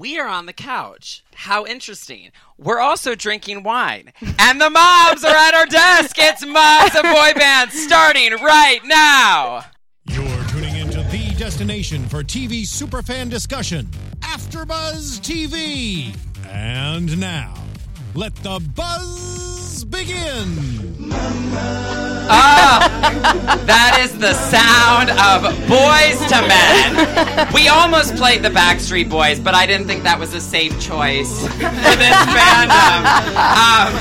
[0.00, 1.22] we are on the couch.
[1.34, 2.30] How interesting.
[2.56, 4.14] We're also drinking wine.
[4.38, 6.16] And the mobs are at our desk.
[6.18, 9.66] It's Moms of Boy Band starting right now.
[10.06, 13.90] You're tuning into the destination for TV superfan discussion,
[14.20, 16.16] AfterBuzz TV.
[16.48, 17.54] And now,
[18.14, 19.49] let the buzz
[19.84, 20.56] begin.
[23.66, 27.52] That is the sound of Boyz II Men.
[27.52, 31.46] We almost played the Backstreet Boys, but I didn't think that was a safe choice
[31.46, 33.06] for this fandom.
[33.60, 33.92] Um,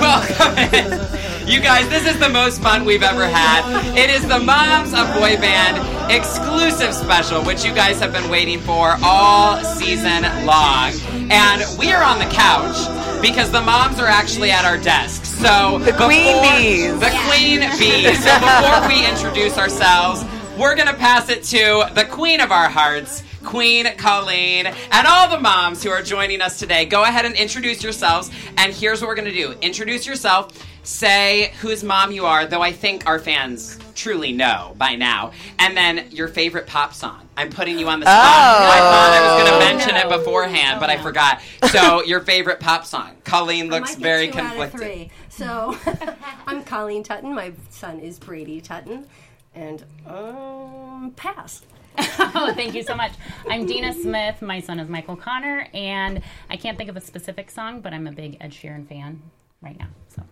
[0.00, 1.21] welcome in.
[1.46, 3.96] You guys, this is the most fun we've ever had.
[3.96, 8.58] It is the Moms of Boy Band exclusive special, which you guys have been waiting
[8.60, 10.92] for all season long.
[11.30, 12.76] And we are on the couch
[13.20, 15.28] because the moms are actually at our desks.
[15.28, 16.98] So The queen before- bees.
[17.00, 18.24] The queen bees.
[18.24, 20.24] So before we introduce ourselves,
[20.56, 25.40] we're gonna pass it to the queen of our hearts, Queen Colleen, and all the
[25.40, 26.84] moms who are joining us today.
[26.84, 28.30] Go ahead and introduce yourselves.
[28.56, 30.48] And here's what we're gonna do: introduce yourself,
[30.82, 35.76] say whose mom you are, though I think our fans truly know by now, and
[35.76, 37.28] then your favorite pop song.
[37.36, 38.18] I'm putting you on the spot.
[38.18, 41.40] I thought I was gonna mention it beforehand, but I forgot.
[41.70, 43.16] So your favorite pop song.
[43.24, 44.80] Colleen I looks might get very two out of conflicted.
[44.80, 45.10] three.
[45.28, 45.76] So
[46.46, 47.34] I'm Colleen Tutton.
[47.34, 49.06] My son is Brady Tutton,
[49.54, 51.62] and um, pass.
[52.34, 53.12] Oh, thank you so much.
[53.48, 54.40] I'm Dina Smith.
[54.40, 58.06] My son is Michael Conor, and I can't think of a specific song, but I'm
[58.06, 59.20] a big Ed Sheeran fan
[59.60, 59.88] right now.
[60.08, 60.22] So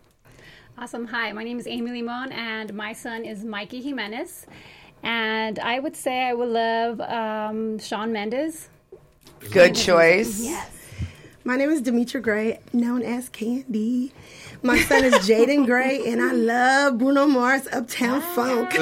[0.81, 1.09] Awesome.
[1.09, 4.47] Hi, my name is Amy Limon, and my son is Mikey Jimenez.
[5.03, 8.70] And I would say I would love um, Shawn Mendes.
[9.50, 10.41] Good choice.
[11.42, 14.12] My name is Demetra Gray, known as Candy.
[14.62, 18.74] My son is Jaden Gray, and I love Bruno Mars' Uptown Funk.
[18.74, 18.80] Ooh.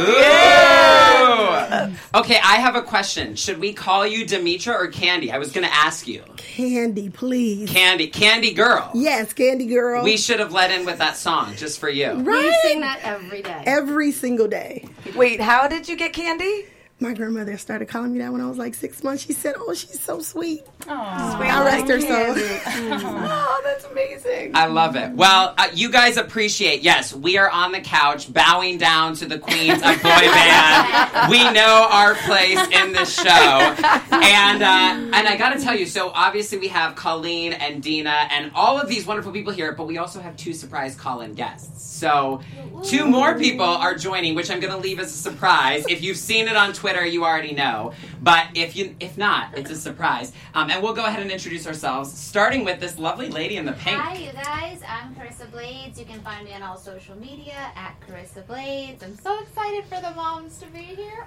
[2.19, 3.37] Okay, I have a question.
[3.37, 5.31] Should we call you Demetra or Candy?
[5.31, 6.25] I was going to ask you.
[6.37, 7.71] Candy, please.
[7.71, 8.91] Candy, Candy Girl.
[8.93, 10.03] Yes, Candy Girl.
[10.03, 12.13] We should have let in with that song just for you.
[12.13, 12.61] We right?
[12.63, 13.63] sing that every day.
[13.67, 14.85] Every single day.
[15.15, 16.65] Wait, how did you get candy?
[17.01, 19.23] My grandmother started calling me that when I was like six months.
[19.23, 22.35] She said, "Oh, she's so sweet." We I all rest her like soul.
[23.31, 24.51] oh, that's amazing.
[24.57, 25.13] I love it.
[25.13, 26.83] Well, uh, you guys appreciate.
[26.83, 31.31] Yes, we are on the couch, bowing down to the queens of boy band.
[31.31, 35.87] We know our place in this show, and uh, and I got to tell you.
[35.87, 39.87] So obviously we have Colleen and Dina and all of these wonderful people here, but
[39.87, 41.85] we also have two surprise call-in guests.
[41.99, 42.41] So
[42.83, 45.85] two more people are joining, which I'm going to leave as a surprise.
[45.89, 47.93] If you've seen it on Twitter, you already know.
[48.23, 50.33] But if you if not, it's a surprise.
[50.55, 53.73] Um, and we'll go ahead and introduce ourselves, starting with this lovely lady in the
[53.73, 54.01] pink.
[54.01, 54.83] Hi, you guys.
[54.89, 55.99] I'm Carissa Blades.
[55.99, 59.03] You can find me on all social media at Carissa Blades.
[59.03, 61.27] I'm so excited for the moms to be here.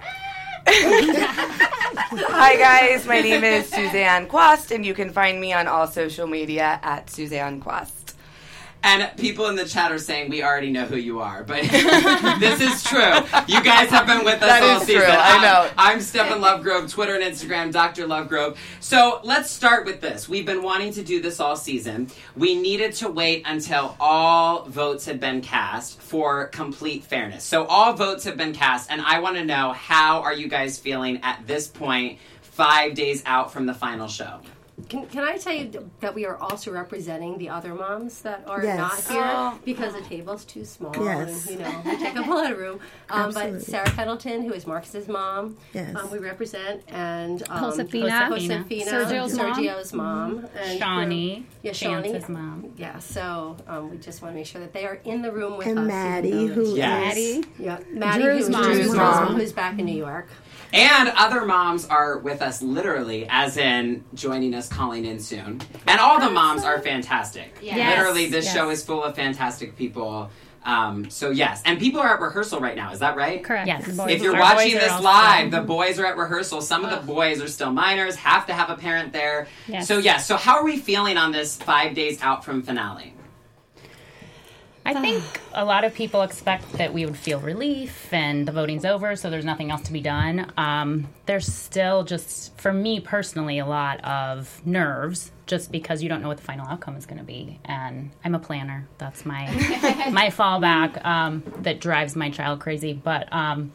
[2.34, 3.06] Hi, guys.
[3.06, 7.10] My name is Suzanne Quast, and you can find me on all social media at
[7.10, 8.01] Suzanne Quast.
[8.84, 11.62] And people in the chat are saying we already know who you are, but
[12.40, 13.14] this is true.
[13.46, 15.02] You guys have been with us That all is season.
[15.02, 15.10] true.
[15.10, 15.70] I know.
[15.78, 18.06] I'm, I'm Stephen Lovegrove, Twitter and Instagram, Dr.
[18.06, 18.56] Lovegrove.
[18.80, 20.28] So let's start with this.
[20.28, 22.08] We've been wanting to do this all season.
[22.36, 27.44] We needed to wait until all votes had been cast for complete fairness.
[27.44, 30.78] So all votes have been cast, and I want to know how are you guys
[30.78, 34.40] feeling at this point, five days out from the final show?
[34.92, 38.62] Can, can I tell you that we are also representing the other moms that are
[38.62, 38.76] Yes.
[38.78, 39.58] not here Oh.
[39.64, 41.46] because the table's too small Yes.
[41.48, 42.78] and you know we take up a lot of room.
[43.08, 45.96] Um, but Sarah Pendleton, who is Marcus's mom, Yes.
[45.96, 48.28] um, we represent, and um, Josefina.
[48.28, 49.54] Josefina, Sergio's mom.
[49.54, 52.72] Sergio's mom, and Shawnee, yeah, Shawnee, mom.
[52.76, 55.56] Yeah, so um, we just want to make sure that they are in the room
[55.56, 55.84] with And us.
[55.84, 57.06] even Maddie, though who she- Yes.
[57.16, 57.44] Maddie.
[57.58, 58.62] yeah, Maddie, Drew's who's mom.
[58.64, 59.36] Drew's Drew's mom, mom.
[59.36, 60.28] who's back in New York.
[60.72, 65.60] And other moms are with us literally, as in joining us, calling in soon.
[65.86, 67.56] And all the moms are fantastic.
[67.60, 67.98] Yes.
[67.98, 68.54] Literally, this Yes.
[68.54, 70.30] show is full of fantastic people.
[70.64, 71.60] Um, so, yes.
[71.66, 73.42] And people are at rehearsal right now, is that right?
[73.42, 73.66] Correct.
[73.66, 73.84] Yes.
[74.08, 76.60] If you're Our watching this live, the boys are at rehearsal.
[76.62, 79.48] Some of the boys are still minors, have to have a parent there.
[79.66, 79.88] Yes.
[79.88, 80.26] So, yes.
[80.26, 83.12] So, how are we feeling on this five days out from finale?
[84.84, 88.84] I think a lot of people expect that we would feel relief and the voting's
[88.84, 90.52] over, so there's nothing else to be done.
[90.56, 96.22] Um, there's still just, for me personally, a lot of nerves just because you don't
[96.22, 97.60] know what the final outcome is going to be.
[97.64, 98.88] And I'm a planner.
[98.98, 99.46] That's my
[100.10, 102.92] my fallback um, that drives my child crazy.
[102.92, 103.72] But um,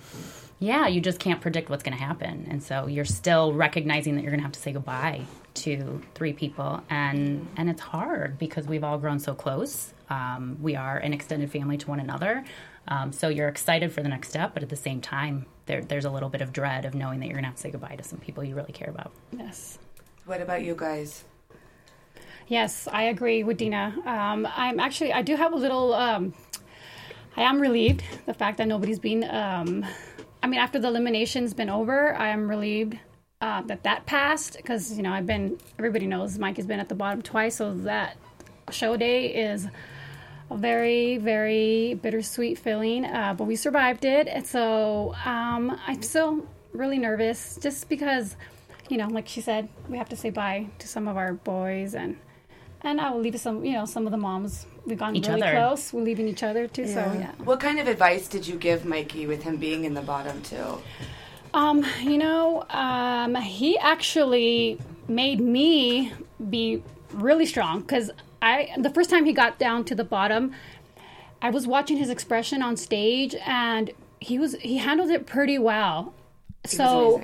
[0.60, 2.48] yeah, you just can't predict what's going to happen.
[2.50, 5.22] And so you're still recognizing that you're going to have to say goodbye
[5.64, 6.82] to three people.
[6.90, 9.94] And, and it's hard because we've all grown so close.
[10.10, 12.44] Um, we are an extended family to one another.
[12.88, 16.06] Um, so you're excited for the next step, but at the same time, there, there's
[16.06, 17.96] a little bit of dread of knowing that you're going to have to say goodbye
[17.96, 19.12] to some people you really care about.
[19.32, 19.78] Yes.
[20.26, 21.26] What about you guys?
[22.48, 23.94] Yes, I agree with Dina.
[24.06, 26.34] Um, I'm actually, I do have a little, um,
[27.36, 29.86] I am relieved the fact that nobody's been, um,
[30.42, 32.98] I mean, after the elimination's been over, I am relieved
[33.42, 36.90] uh, that that passed because, you know, I've been, everybody knows Mike has been at
[36.90, 38.18] the bottom twice, so that
[38.72, 39.68] show day is
[40.50, 44.28] a very, very bittersweet feeling, uh, but we survived it.
[44.28, 48.36] And so um, I'm still really nervous just because,
[48.90, 51.96] you know, like she said, we have to say bye to some of our boys
[51.96, 52.18] and
[52.82, 54.68] and I will leave some, you know, some of the moms.
[54.86, 55.52] We've gone Each really other.
[55.52, 55.92] close.
[55.92, 56.88] We're leaving each other too.
[56.88, 57.32] So yeah.
[57.44, 60.82] What kind of advice did you give Mikey with him being in the bottom too?
[61.58, 66.14] Um, you know, um, he actually made me
[66.52, 68.12] be really strong because
[68.44, 70.52] I the first time he got down to the bottom,
[71.42, 73.90] I was watching his expression on stage and
[74.20, 76.14] he was he handled it pretty well.
[76.66, 77.24] so.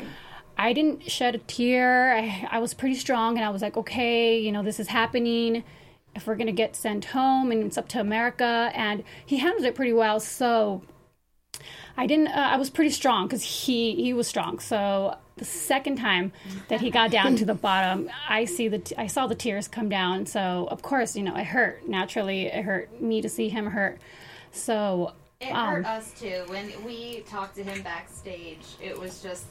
[0.56, 2.15] I didn't shed a tear.
[2.15, 5.63] I, I was pretty strong and I was like, okay, you know, this is happening.
[6.15, 9.74] If we're gonna get sent home and it's up to America, and he handled it
[9.74, 10.19] pretty well.
[10.19, 10.83] So
[11.97, 12.27] I didn't.
[12.29, 14.59] Uh, I was pretty strong because he he was strong.
[14.59, 16.31] So the second time
[16.67, 19.67] that he got down to the bottom, I see the t- I saw the tears
[19.67, 20.25] come down.
[20.25, 21.87] So of course, you know, it hurt.
[21.87, 23.99] Naturally, it hurt me to see him hurt.
[24.51, 26.43] So It um, hurt us too.
[26.47, 29.45] When we talked to him backstage, it was just,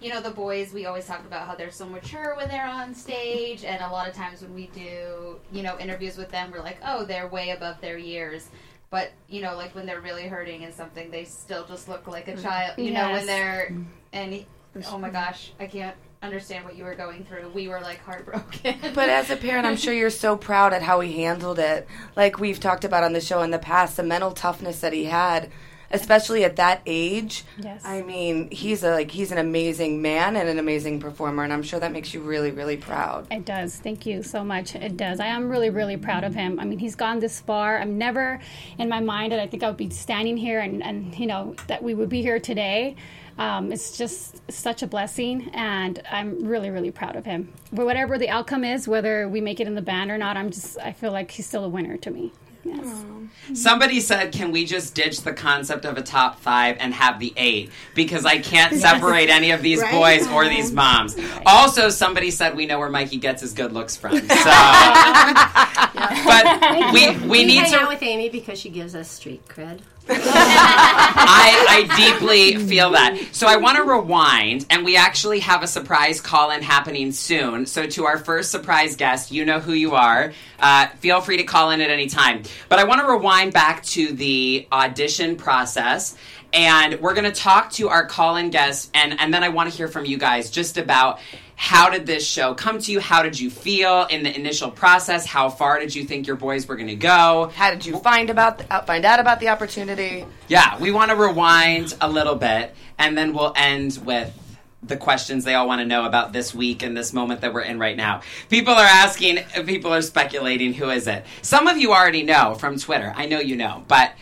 [0.00, 2.94] you know, the boys, we always talk about how they're so mature when they're on
[2.94, 3.64] stage.
[3.64, 6.78] And a lot of times when we do, you know, interviews with them, we're like,
[6.86, 8.48] oh, they're way above their years.
[8.90, 12.28] But, you know, like when they're really hurting and something, they still just look like
[12.28, 12.42] a mm.
[12.42, 12.78] child.
[12.78, 13.84] You know, when they're, mm.
[14.12, 14.44] and,
[14.86, 17.50] oh my gosh, I can't understand what you were going through.
[17.50, 18.76] We were like heartbroken.
[18.94, 21.86] But as a parent, I'm sure you're so proud at how he handled it.
[22.16, 25.04] Like we've talked about on the show in the past, the mental toughness that he
[25.04, 25.50] had,
[25.90, 27.44] especially at that age.
[27.58, 27.82] Yes.
[27.84, 31.62] I mean, he's a like he's an amazing man and an amazing performer, and I'm
[31.62, 33.26] sure that makes you really, really proud.
[33.30, 33.76] It does.
[33.76, 34.74] Thank you so much.
[34.74, 35.20] It does.
[35.20, 36.58] I am really, really proud of him.
[36.60, 37.78] I mean, he's gone this far.
[37.78, 38.40] I'm never
[38.78, 41.54] in my mind that I think I would be standing here and, and you know,
[41.68, 42.96] that we would be here today.
[43.36, 47.52] Um, it's just such a blessing, and I'm really, really proud of him.
[47.72, 50.50] But whatever the outcome is, whether we make it in the band or not, I'm
[50.50, 52.32] just, I feel like he's still a winner to me.
[52.64, 53.04] Yes.
[53.52, 57.32] Somebody said, "Can we just ditch the concept of a top five and have the
[57.36, 57.70] eight?
[57.94, 59.92] Because I can't separate any of these Right.
[59.92, 61.14] boys or these moms."
[61.44, 64.28] Also, somebody said, "We know where Mikey gets his good looks from." So,
[66.24, 67.88] but we we We need hang out to.
[67.88, 69.80] with Amy because she gives us street cred.
[70.08, 73.18] I, I deeply feel that.
[73.32, 77.66] So I want to rewind, and we actually have a surprise call in happening soon.
[77.66, 80.32] So to our first surprise guest, you know who you are.
[80.58, 82.42] Uh, feel free to call in at any time.
[82.68, 86.16] But I want to rewind back to the audition process.
[86.52, 89.72] And we're going to talk to our call in guests, and, and then I want
[89.72, 91.18] to hear from you guys just about
[91.56, 93.00] how did this show come to you?
[93.00, 95.24] How did you feel in the initial process?
[95.24, 97.50] How far did you think your boys were going to go?
[97.54, 100.26] How did you find about the, uh, find out about the opportunity?
[100.48, 104.36] Yeah, we want to rewind a little bit, and then we'll end with
[104.82, 107.62] the questions they all want to know about this week and this moment that we're
[107.62, 108.20] in right now.
[108.50, 111.24] People are asking, people are speculating, who is it?
[111.42, 113.12] Some of you already know from Twitter.
[113.16, 114.12] I know you know, but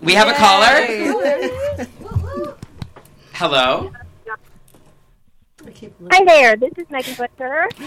[0.00, 1.86] we have a caller.
[3.32, 3.92] Hello.
[6.10, 7.68] I keep Hi there, this is Megan Butcher.
[7.72, 7.78] Oh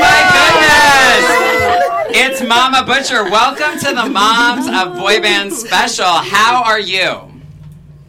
[0.00, 1.98] my goodness!
[2.14, 3.24] It's Mama Butcher.
[3.24, 6.04] Welcome to the Moms of Boy Band special.
[6.04, 7.22] How are you?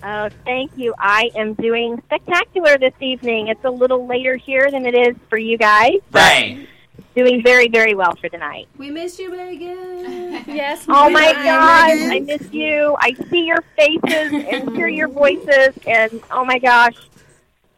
[0.03, 0.93] Oh, thank you.
[0.99, 3.47] I am doing spectacular this evening.
[3.47, 5.99] It's a little later here than it is for you guys.
[6.11, 6.67] Right.
[7.15, 8.67] Doing very, very well for tonight.
[8.77, 10.43] We miss you, Megan.
[10.53, 10.85] Yes.
[10.89, 12.11] Oh my Hi, gosh, Megan.
[12.11, 12.97] I miss you.
[12.99, 16.95] I see your faces and hear your voices, and oh my gosh,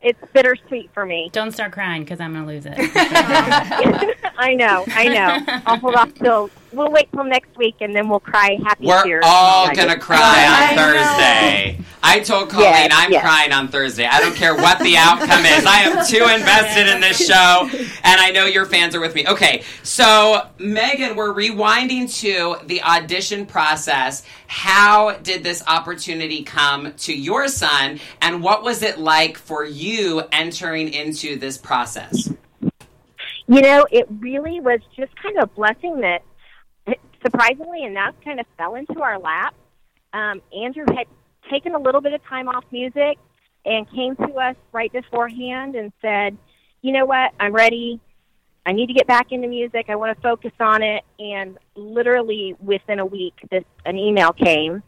[0.06, 1.30] it's bittersweet for me.
[1.34, 2.76] Don't start crying because I'm going to lose it.
[4.38, 5.62] I know, I know.
[5.66, 9.04] I'll hold off till we'll wait till next week, and then we'll cry happy We're
[9.04, 9.24] tears.
[9.26, 10.82] all Like- gonna cry on I know.
[10.82, 11.80] Thursday.
[12.04, 13.24] I told Colleen Yes, I'm yes.
[13.24, 14.06] crying on Thursday.
[14.06, 15.66] I don't care what the outcome is.
[15.66, 17.68] I am too invested in this show,
[18.04, 19.28] and I know your fans are with me.
[19.28, 24.24] Okay, so Megan, we're rewinding to the audition process.
[24.48, 30.22] How did this opportunity come to your son, and what was it like for you
[30.32, 32.30] entering into this process?
[33.48, 36.22] You know, it really was just kind of a blessing that
[37.26, 39.56] surprisingly enough kind of fell into our lap.
[40.14, 41.08] Um, Andrew had
[41.50, 43.18] taken a little bit of time off music
[43.66, 46.38] and came to us right beforehand and said,
[46.82, 48.00] you know what, I'm ready.
[48.66, 49.88] I need to get back into music.
[49.90, 51.04] I want to focus on it.
[51.20, 54.84] And literally within a week, this an email came.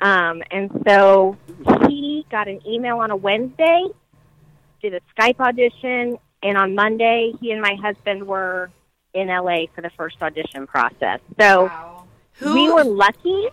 [0.00, 1.36] Um, and so
[1.88, 3.86] he got an email on a Wednesday,
[4.82, 8.70] did a Skype audition, and on Monday, he and my husband were
[9.16, 11.20] in LA for the first audition process.
[11.40, 12.04] So Wow.
[12.54, 13.48] we were lucky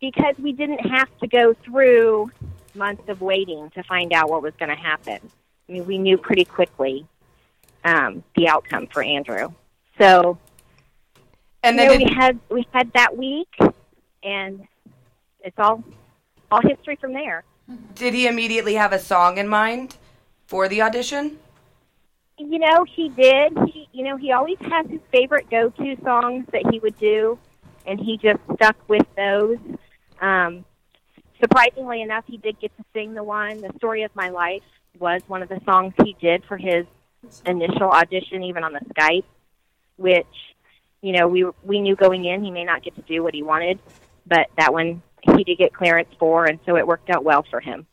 [0.00, 2.30] because we didn't have to go through
[2.76, 5.18] months of waiting to find out what was going to happen.
[5.68, 7.06] I mean, we knew pretty quickly
[7.84, 9.52] um, the outcome for Andrew.
[10.00, 10.38] So
[11.64, 13.52] And you then know, it- we had we had that week,
[14.22, 14.66] and
[15.40, 15.82] it's all
[16.52, 17.42] all history from there.
[17.94, 19.96] did he immediately have a song in mind
[20.46, 21.38] for the audition?
[22.38, 23.56] You know, he did.
[23.66, 27.38] He, you know, he always has his favorite go-to songs that he would do,
[27.86, 29.58] and he just stuck with those.
[30.20, 30.64] Um,
[31.40, 33.60] surprisingly enough, he did get to sing the one.
[33.60, 34.62] The story of my life
[34.98, 36.86] was one of the songs he did for his
[37.46, 39.24] initial audition, even on the Skype.
[39.96, 40.26] Which,
[41.02, 43.44] you know, we we knew going in he may not get to do what he
[43.44, 43.78] wanted,
[44.26, 47.60] but that one he did get clearance for, and so it worked out well for
[47.60, 47.86] him.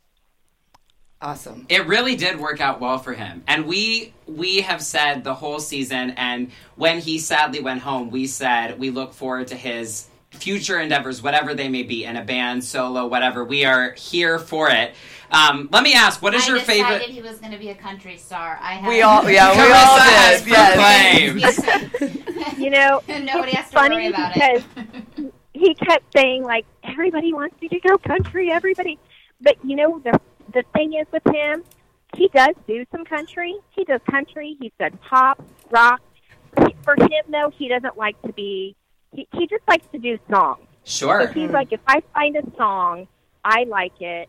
[1.21, 1.67] Awesome.
[1.69, 3.43] It really did work out well for him.
[3.47, 8.25] And we we have said the whole season and when he sadly went home, we
[8.25, 12.63] said we look forward to his future endeavors, whatever they may be, in a band,
[12.63, 13.43] solo, whatever.
[13.43, 14.95] We are here for it.
[15.29, 17.75] Um, let me ask, what is I your favorite he was going to be a
[17.75, 18.57] country star.
[18.61, 20.49] I have We all, yeah, we Carissa all has did.
[20.51, 21.55] Yes.
[21.95, 22.17] proclaimed.
[22.57, 24.63] You know, Nobody has to funny worry about because
[25.17, 25.33] it.
[25.53, 28.99] he kept saying like everybody wants me to go country everybody
[29.41, 30.19] but you know the
[30.53, 31.63] the thing is with him
[32.15, 33.55] he does do some country.
[33.69, 34.57] He does country.
[34.59, 36.01] He's done pop rock.
[36.59, 38.75] He- for him though he doesn't like to be
[39.13, 40.67] he, he just likes to do songs.
[40.83, 41.27] Sure.
[41.27, 43.07] so he's like if i find a song
[43.45, 44.27] i like it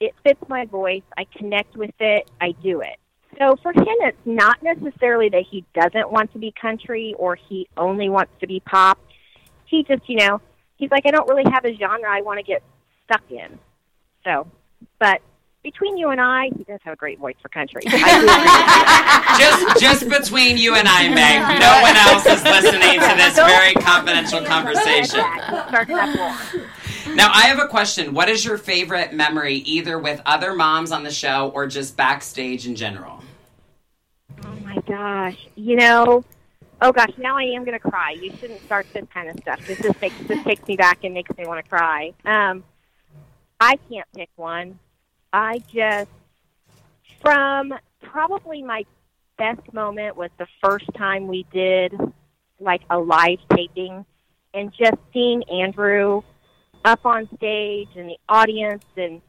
[0.00, 2.96] it fits my voice i connect with it i do it.
[3.38, 7.68] So for him it's not necessarily that he doesn't want to be country or he
[7.76, 8.98] only wants to be pop.
[9.66, 10.40] He just, you know,
[10.76, 12.62] he's like, I don't really have a genre I want to get
[13.04, 13.58] stuck in.
[14.24, 14.46] So,
[14.98, 15.20] but
[15.66, 17.82] between you and I, he does have a great voice for country.
[19.36, 21.60] Just just between you and I, Meg.
[21.60, 25.20] No one else is listening to this very confidential conversation.
[25.68, 27.14] Start that war.
[27.14, 28.14] Now, I have a question.
[28.14, 32.66] What is your favorite memory, either with other moms on the show or just backstage
[32.66, 33.22] in general?
[34.44, 36.24] Oh my gosh, you know,
[36.80, 38.12] oh gosh, now I am going to cry.
[38.12, 39.66] You shouldn't start this kind of stuff.
[39.66, 42.14] This just makes this takes me back and makes me want to cry.
[42.24, 42.64] Um,
[43.60, 44.78] I can't pick one.
[45.32, 46.10] I just
[47.20, 48.84] from probably my
[49.38, 51.94] best moment was the first time we did
[52.58, 54.04] like a live taping
[54.54, 56.22] and just seeing Andrew
[56.84, 59.20] up on stage and the audience and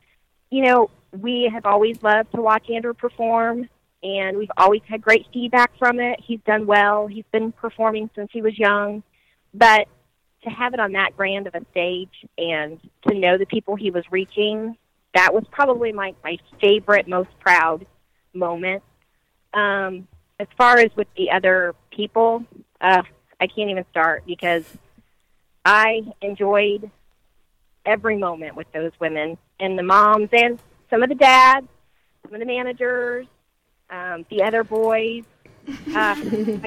[0.50, 3.68] you know we have always loved to watch Andrew perform
[4.04, 6.20] and we've always had great feedback from it.
[6.24, 7.08] He's done well.
[7.08, 9.04] He's been performing since he was young.
[9.54, 9.88] But
[10.44, 13.92] to have it on that grand of a stage and to know the people he
[13.92, 14.78] was reaching,
[15.18, 17.88] that was probably my, my favorite, most proud
[18.36, 18.84] moment.
[19.52, 20.08] Um,
[20.40, 22.46] as far as with the other people,
[22.80, 23.02] uh,
[23.42, 24.64] I can't even start because
[25.66, 26.92] I enjoyed
[27.84, 30.60] every moment with those women and the moms and
[30.92, 31.68] some of the dads,
[32.22, 33.26] some of the managers,
[33.90, 35.24] um, the other boys.
[35.68, 36.14] Uh, I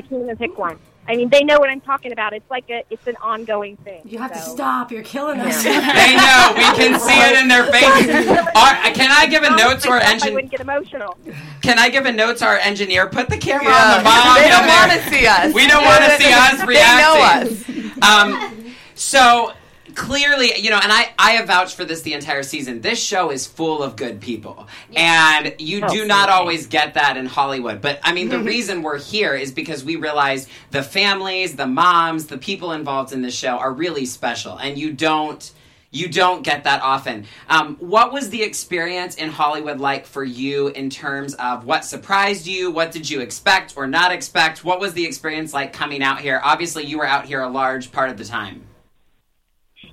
[0.02, 0.76] can't even pick one.
[1.10, 2.32] I mean, they know what I'm talking about.
[2.32, 4.00] It's like a, it's an ongoing thing.
[4.04, 4.92] You have to stop.
[4.92, 5.64] You're killing us.
[5.64, 6.52] They know.
[6.54, 8.28] We can see it in their faces.
[8.54, 10.30] Are- can I give a note to our engineer?
[10.30, 11.18] I wouldn't get emotional.
[11.62, 13.08] Can I give a note to our engineer?
[13.08, 13.92] Put the camera Yeah.
[13.92, 14.36] on the mom.
[14.36, 15.52] They don't want to see us.
[15.52, 17.66] We don't want to see us reacting.
[17.66, 18.64] They know us.
[18.64, 19.52] Um, so
[19.94, 22.80] clearly, you know, and I, I have vouched for this the entire season.
[22.80, 24.66] This show is full of good people.
[24.94, 26.38] And you Oh, do not okay.
[26.38, 27.80] always get that in Hollywood.
[27.80, 32.26] But I mean, the reason we're here is because we realize the families, the moms,
[32.26, 34.56] the people involved in this show are really special.
[34.59, 35.50] And you don't.
[35.92, 37.26] You don't get that often.
[37.49, 42.47] Um, what was the experience in Hollywood like for you in terms of what surprised
[42.47, 42.70] you?
[42.70, 44.64] What did you expect or not expect?
[44.64, 46.40] What was the experience like coming out here?
[46.44, 48.62] Obviously, you were out here a large part of the time.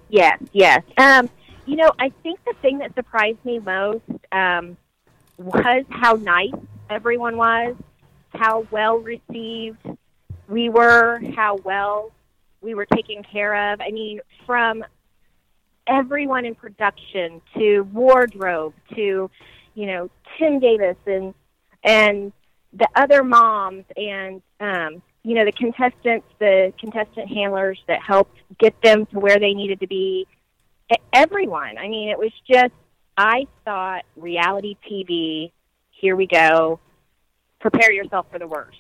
[0.10, 0.84] Yes, yes.
[0.98, 1.30] Um,
[1.66, 4.78] you know, I think the thing that surprised me most um,
[5.38, 6.54] was how nice
[6.90, 7.76] everyone was,
[8.30, 9.80] how well received
[10.48, 12.12] we were, how well
[12.62, 13.82] we were taken care of.
[13.82, 14.84] I mean, from
[15.88, 19.30] everyone in production to wardrobe to,
[19.76, 21.34] you know, Tim Davis and
[21.84, 22.32] and
[22.74, 28.82] the other moms and um, you know the contestants, the contestant handlers that helped get
[28.82, 30.26] them to where they needed to be.
[31.12, 31.78] Everyone.
[31.78, 32.74] I mean, it was just.
[33.18, 35.52] I thought reality TV.
[35.92, 36.80] Here we go.
[37.60, 38.78] Prepare yourself for the worst,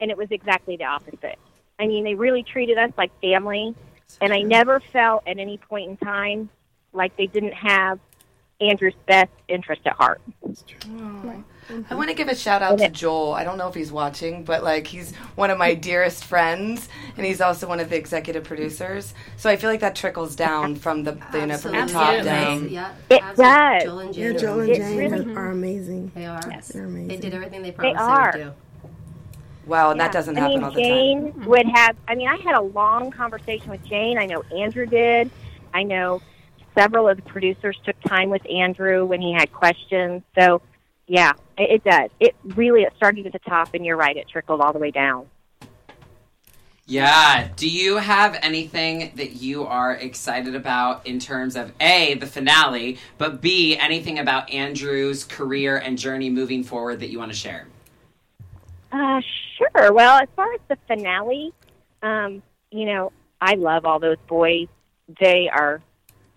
[0.00, 1.38] and it was exactly the opposite.
[1.78, 3.72] I mean, they really treated us like family,
[4.20, 6.50] and I never felt at any point in time
[6.92, 8.00] like they didn't have
[8.60, 10.20] Andrew's best interest at heart.
[11.68, 11.92] Mm-hmm.
[11.92, 13.32] I want to give a shout out to Joel.
[13.32, 17.24] I don't know if he's watching, but like he's one of my dearest friends, and
[17.24, 19.14] he's also one of the executive producers.
[19.36, 22.14] So I feel like that trickles down from the, the you know from the top
[22.14, 22.24] Absolutely.
[22.24, 22.68] down.
[22.68, 23.82] Yeah, It does.
[23.84, 24.38] Joel and Yeah, Jane.
[24.38, 26.12] Joel and Jane really- are amazing.
[26.14, 26.40] They are.
[26.50, 26.68] Yes.
[26.68, 27.08] They're amazing.
[27.08, 28.32] They did everything they They promised they, are.
[28.34, 28.52] would do.
[29.66, 30.04] Wow, and Yeah.
[30.08, 31.44] that doesn't I happen mean, all the Jane time.
[31.46, 31.96] would have.
[32.06, 34.18] I mean, I had a long conversation with Jane.
[34.18, 35.30] I know Andrew did.
[35.72, 36.20] I know
[36.76, 40.22] several of the producers took time with Andrew when he had questions.
[40.38, 40.60] So,
[41.06, 42.10] yeah, it, it does.
[42.20, 44.16] It really it started at the top, and you're right.
[44.16, 45.26] It trickled all the way down.
[46.86, 47.48] Yeah.
[47.56, 52.98] Do you have anything that you are excited about in terms of A, the finale,
[53.16, 57.68] but B, anything about Andrew's career and journey moving forward that you want to share?
[58.92, 59.22] Uh,
[59.56, 59.92] sure.
[59.92, 61.54] Well, as far as the finale,
[62.02, 64.68] um, you know, I love all those boys.
[65.20, 65.80] They are,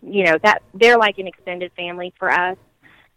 [0.02, 2.58] you know, that they're like an extended family for us.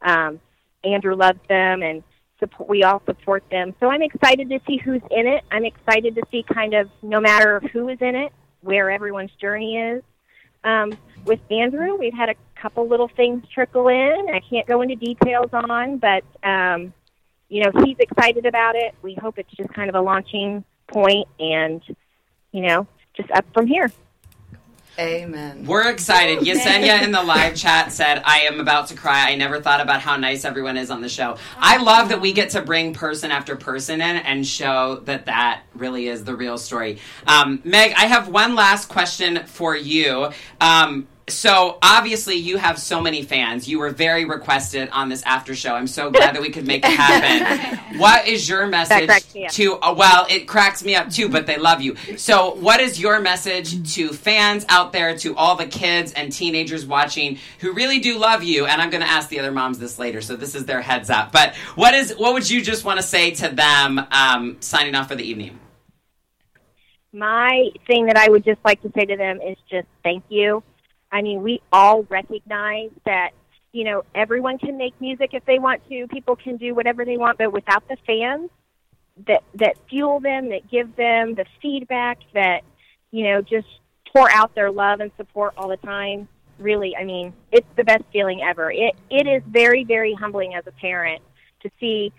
[0.03, 0.41] Um,
[0.85, 2.03] Andrew loves them, and
[2.39, 3.75] support, we all support them.
[3.81, 5.45] So I'm excited to see who's in it.
[5.51, 8.33] I'm excited to see kind of no matter who is in it,
[8.63, 10.03] where everyone's journey is.
[10.65, 10.93] Um,
[11.25, 14.27] with Andrew, we've had a couple little things trickle in.
[14.33, 16.93] I can't go into details on, but um,
[17.49, 18.95] you know, he's excited about it.
[19.03, 21.83] We hope it's just kind of a launching point and,
[22.53, 23.91] you know, just up from here.
[24.99, 25.65] Amen.
[25.65, 26.41] We're excited.
[26.41, 29.31] Yesenia in the live chat said, I am about to cry.
[29.31, 31.39] I never thought about how nice everyone is on the show.
[31.59, 35.63] I love that we get to bring person after person in and show that that
[35.75, 36.99] really is the real story.
[37.27, 40.31] Um, Meg, I have one last question for you.
[40.61, 43.69] Um, so obviously you have so many fans.
[43.69, 45.75] You were very requested on this after show.
[45.75, 47.79] I'm so glad that we could make it happen.
[47.99, 51.59] what is your message me to uh, well, it cracks me up too, but they
[51.59, 51.97] love you.
[52.17, 56.87] So, what is your message to fans out there, to all the kids and teenagers
[56.87, 58.67] watching who really do love you?
[58.67, 61.11] And I'm going to ask the other moms this later, so this is their heads
[61.11, 61.33] up.
[61.33, 65.09] But what is what would you just want to say to them, um, signing off
[65.09, 65.59] for the evening?
[67.13, 70.63] My thing that I would just like to say to them is just thank you.
[71.13, 73.31] I mean, we all recognize that,
[73.73, 76.07] you know, everyone can make music if they want to.
[76.09, 78.51] People can do whatever they want, but without the fans
[79.27, 82.63] that that fuel them, that give them the feedback, that
[83.11, 83.67] you know, just
[84.13, 86.29] pour out their love and support all the time.
[86.59, 88.71] Really, I mean, it's the best feeling ever.
[88.71, 91.23] It it is very very humbling as a parent
[91.63, 92.13] to see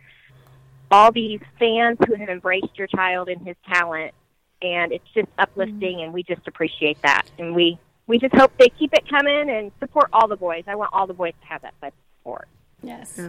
[0.92, 4.14] all these fans who have embraced your child and his talent
[4.62, 5.42] and it's just mm-hmm.
[5.42, 9.50] uplifting and we just appreciate that and we we just hope they keep it coming
[9.50, 12.00] and support all the boys i want all the boys to have that type of
[12.20, 12.48] support
[12.84, 13.20] Yes.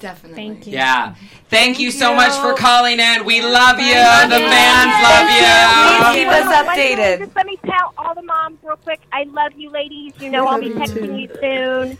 [0.00, 0.34] Definitely.
[0.36, 0.72] Thank you.
[0.72, 1.14] Yeah.
[1.48, 2.16] Thank, you so you.
[2.16, 3.24] much for calling in.
[3.24, 3.94] We love you.
[3.94, 4.46] love the you.
[4.48, 6.24] fans love Please you.
[6.24, 7.18] keep us updated.
[7.20, 10.46] just let me tell all the moms real quick i love you ladies you know
[10.46, 11.16] i'll be you texting too.
[11.16, 11.98] you soon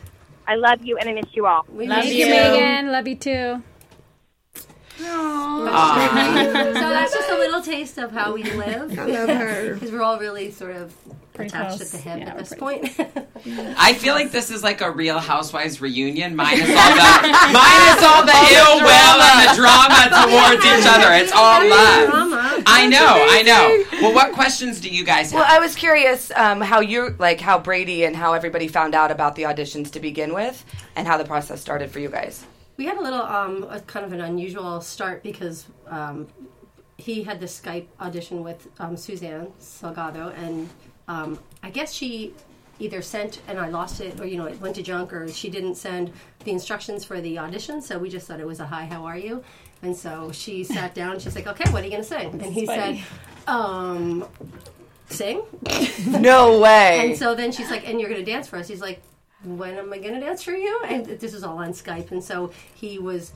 [0.49, 2.31] i love you and i miss you all We Love miss you, you.
[2.31, 2.91] Megan.
[2.93, 3.63] Love you too.
[5.03, 6.41] Aw.
[6.75, 8.99] so that's just a little taste of how we live.
[8.99, 9.75] I love her.
[9.75, 10.95] Because we're all really sort of
[11.35, 11.95] Pretty attached close.
[11.95, 12.95] at the hip Yeah, at this point.
[13.77, 16.73] I feel like this is like a Real Housewives reunion, minus all the
[17.53, 21.13] minus all the ill will and the drama towards each other.
[21.15, 22.63] It's all love.
[22.67, 24.01] I know, I know.
[24.01, 25.41] Well, what questions do you guys have?
[25.41, 29.11] Well, I was curious um, how you like how Brady and how everybody found out
[29.11, 32.47] about the auditions to begin with, and how the process started for you guys.
[32.77, 36.29] We had a little, um, a kind of an unusual start because um,
[36.97, 40.69] he had the Skype audition with um, Suzanne Salgado, and
[41.09, 42.35] um, I guess she
[42.79, 45.49] either sent and I lost it, or you know, it went to junk, or she
[45.51, 46.13] didn't send
[46.45, 47.81] the instructions for the audition.
[47.81, 49.45] So we just thought it was a hi, how are you?
[49.83, 51.19] And so she sat down.
[51.19, 53.05] She's like, "Okay, what are you going to sing?" And he funny.
[53.47, 54.27] said, um,
[55.09, 55.43] "Sing."
[56.07, 57.11] No way.
[57.11, 58.69] And so then she's like, and you're going to dance for us.
[58.69, 59.03] He's like,
[59.45, 60.81] when am I going to dance for you?
[60.87, 62.11] And this is all on Skype.
[62.11, 63.33] And so he was,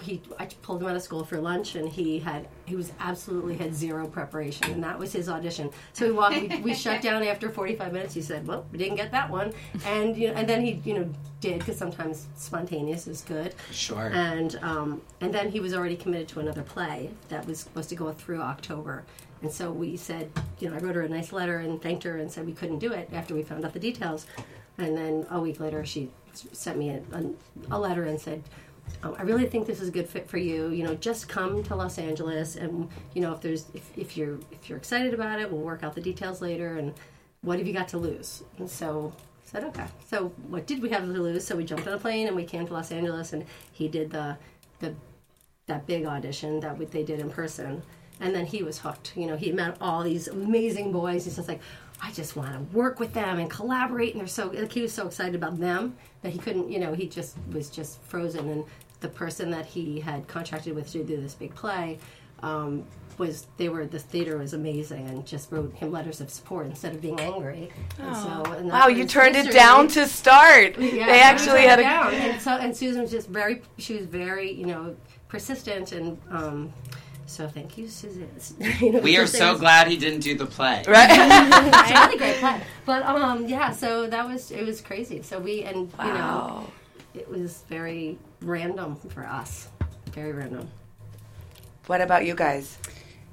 [0.00, 3.56] he, I pulled him out of school for lunch and he had, he was absolutely
[3.56, 4.70] had zero preparation.
[4.70, 5.70] And that was his audition.
[5.92, 8.14] So we walked, we, we shut down after 45 minutes.
[8.14, 9.52] He said, well, we didn't get that one.
[9.86, 13.54] And, you know, and then he, you know, did because sometimes spontaneous is good.
[13.70, 14.10] Sure.
[14.14, 17.96] And um, and then he was already committed to another play that was supposed to
[17.96, 19.04] go through October.
[19.42, 22.18] And so we said, you know, I wrote her a nice letter and thanked her
[22.18, 24.26] and said we couldn't do it after we found out the details.
[24.78, 27.30] And then a week later, she sent me a, a,
[27.72, 28.42] a letter and said,
[29.02, 30.68] um, I really think this is a good fit for you.
[30.68, 34.38] You know, just come to Los Angeles, and you know, if there's if, if you're
[34.50, 36.76] if you're excited about it, we'll work out the details later.
[36.76, 36.94] And
[37.42, 38.42] what have you got to lose?
[38.58, 39.86] And so I said, okay.
[40.08, 41.46] So what did we have to lose?
[41.46, 44.10] So we jumped on a plane and we came to Los Angeles, and he did
[44.10, 44.36] the
[44.78, 44.94] the
[45.66, 47.82] that big audition that we, they did in person.
[48.20, 49.16] And then he was hooked.
[49.16, 51.24] You know, he met all these amazing boys.
[51.24, 51.60] He's just like,
[52.00, 54.12] I just want to work with them and collaborate.
[54.12, 56.70] And they're so like he was so excited about them that he couldn't.
[56.70, 58.48] You know, he just was just frozen.
[58.48, 58.64] And
[59.00, 61.98] the person that he had contracted with to do this big play
[62.42, 62.84] um,
[63.18, 66.94] was they were the theater was amazing and just wrote him letters of support instead
[66.94, 67.70] of being angry.
[67.98, 70.78] And so, and Wow, you was turned it down to start.
[70.78, 71.88] Yeah, they actually had it a.
[71.88, 72.14] down.
[72.14, 74.96] and so and Susan was just very she was very you know
[75.28, 76.72] persistent and um,
[77.32, 78.28] so thank you Susan.
[78.80, 80.84] You know, We are so was- glad he didn't do the play.
[80.88, 81.08] Right?
[81.10, 82.60] it's a really great play.
[82.84, 85.22] But um, yeah, so that was it was crazy.
[85.22, 86.70] So we and you know
[87.14, 89.68] it was very random for us,
[90.12, 90.68] very random.
[91.86, 92.78] What about you guys?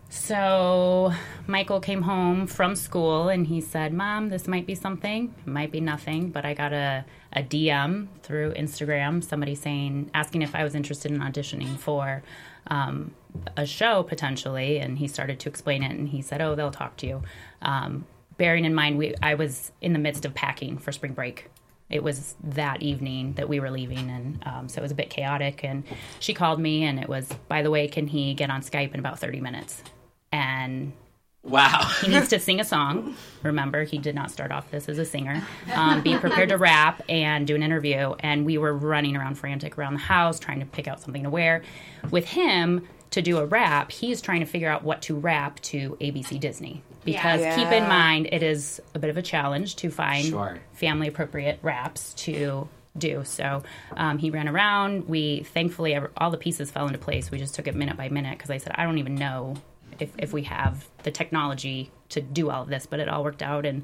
[0.10, 1.14] So
[1.46, 5.34] Michael came home from school and he said, Mom, this might be something.
[5.46, 10.42] It might be nothing, but I got a, a DM through Instagram, somebody saying, asking
[10.42, 12.24] if I was interested in auditioning for
[12.68, 13.12] um,
[13.56, 14.80] a show potentially.
[14.80, 17.24] And he started to explain it and he said, Oh, they'll talk to you.
[17.62, 18.06] Um,
[18.38, 21.50] bearing in mind, we, I was in the midst of packing for spring break
[21.90, 25.10] it was that evening that we were leaving and um, so it was a bit
[25.10, 25.84] chaotic and
[26.20, 29.00] she called me and it was by the way can he get on skype in
[29.00, 29.84] about 30 minutes
[30.32, 30.94] and
[31.42, 31.90] Wow.
[32.02, 35.06] he needs to sing a song remember he did not start off this as a
[35.06, 35.42] singer
[35.74, 39.78] um, be prepared to rap and do an interview and we were running around frantic
[39.78, 41.64] around the house trying to pick out something to wear
[42.12, 45.98] with him to do a rap he's trying to figure out what to rap to
[46.02, 47.56] abc disney because Yeah.
[47.56, 50.60] keep in mind it is a bit of a challenge to find Sure.
[50.74, 52.68] family appropriate raps to
[52.98, 53.22] do.
[53.24, 53.64] So
[53.96, 55.08] um, he ran around.
[55.08, 57.32] We thankfully all the pieces fell into place.
[57.32, 59.56] We just took it minute by minute because I said I don't even know
[60.00, 63.42] if if we have the technology to do all of this, but it all worked
[63.44, 63.66] out.
[63.66, 63.84] And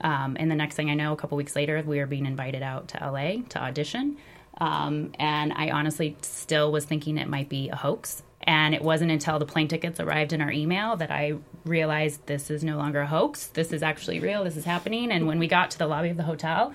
[0.00, 2.62] um, and the next thing I know, a couple weeks later, we were being invited
[2.62, 4.16] out to LA to audition.
[4.58, 8.22] Um, and I honestly still was thinking it might be a hoax.
[8.46, 12.50] And it wasn't until the plane tickets arrived in our email that I realized this
[12.50, 13.48] is no longer a hoax.
[13.48, 14.44] This is actually real.
[14.44, 15.10] This is happening.
[15.10, 16.72] And when we got to the lobby of the hotel,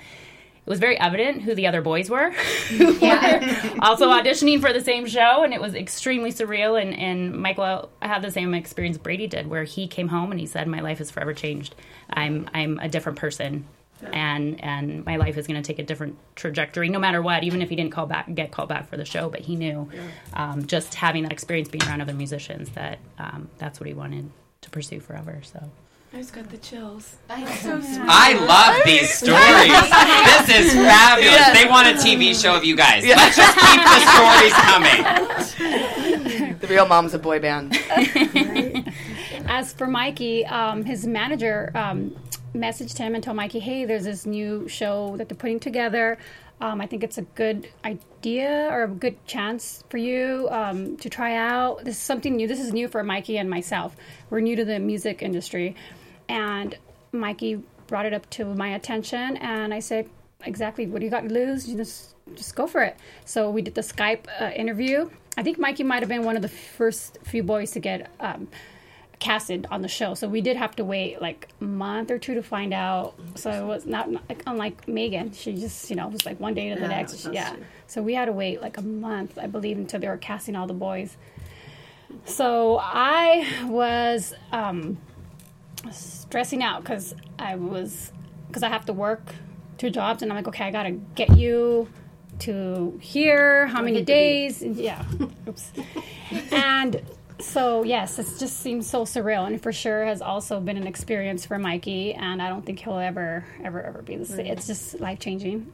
[0.66, 2.32] it was very evident who the other boys were
[2.70, 3.40] who were
[3.82, 8.22] also auditioning for the same show and it was extremely surreal and, and michael had
[8.22, 11.10] the same experience brady did where he came home and he said my life is
[11.10, 11.74] forever changed
[12.12, 13.66] i'm i'm a different person
[14.12, 17.62] and and my life is going to take a different trajectory no matter what even
[17.62, 19.90] if he didn't call back get called back for the show but he knew
[20.34, 24.30] um, just having that experience being around other musicians that um, that's what he wanted
[24.62, 25.70] to pursue forever so
[26.14, 27.16] I just got the chills.
[27.30, 29.72] I love these stories.
[30.46, 31.58] this is fabulous.
[31.58, 33.06] They want a TV show of you guys.
[33.06, 36.52] Let's just keep the stories coming.
[36.62, 37.76] The real mom's a boy band.
[39.48, 42.16] As for Mikey, um, his manager um,
[42.54, 46.18] messaged him and told Mikey, "Hey, there's this new show that they're putting together.
[46.60, 51.10] Um, I think it's a good idea or a good chance for you um, to
[51.10, 51.84] try out.
[51.84, 52.48] This is something new.
[52.48, 53.96] This is new for Mikey and myself.
[54.30, 55.76] We're new to the music industry,
[56.30, 56.78] and
[57.12, 60.08] Mikey brought it up to my attention, and I said,
[60.46, 60.86] "Exactly.
[60.86, 61.68] What do you got to lose?
[61.68, 65.10] You just just go for it." So we did the Skype uh, interview.
[65.38, 68.12] I think Mikey might have been one of the first few boys to get.
[68.20, 68.48] Um,
[69.22, 70.16] casted on the show.
[70.16, 73.14] So we did have to wait like a month or two to find out.
[73.36, 75.32] So it was not, not like, unlike Megan.
[75.32, 77.30] She just, you know, it was like one day to the Yeah, next.
[77.32, 77.54] Yeah.
[77.54, 77.64] true.
[77.88, 80.68] So we had to wait like a month, I believe, until they were casting all
[80.68, 81.16] the boys.
[82.26, 84.98] So I was um,
[85.92, 88.12] stressing out because I was,
[88.48, 89.34] because I have to work
[89.78, 90.22] two jobs.
[90.24, 91.88] And I'm like, okay, I got to get you
[92.40, 94.64] to here, how many hate to be- days?
[94.64, 95.06] Yeah.
[95.48, 95.72] Oops.
[96.52, 97.02] and
[97.42, 101.46] so yes, it just seems so surreal, and for sure has also been an experience
[101.46, 102.14] for Mikey.
[102.14, 104.46] And I don't think he'll ever, ever, ever be the same.
[104.46, 105.72] It's just life changing,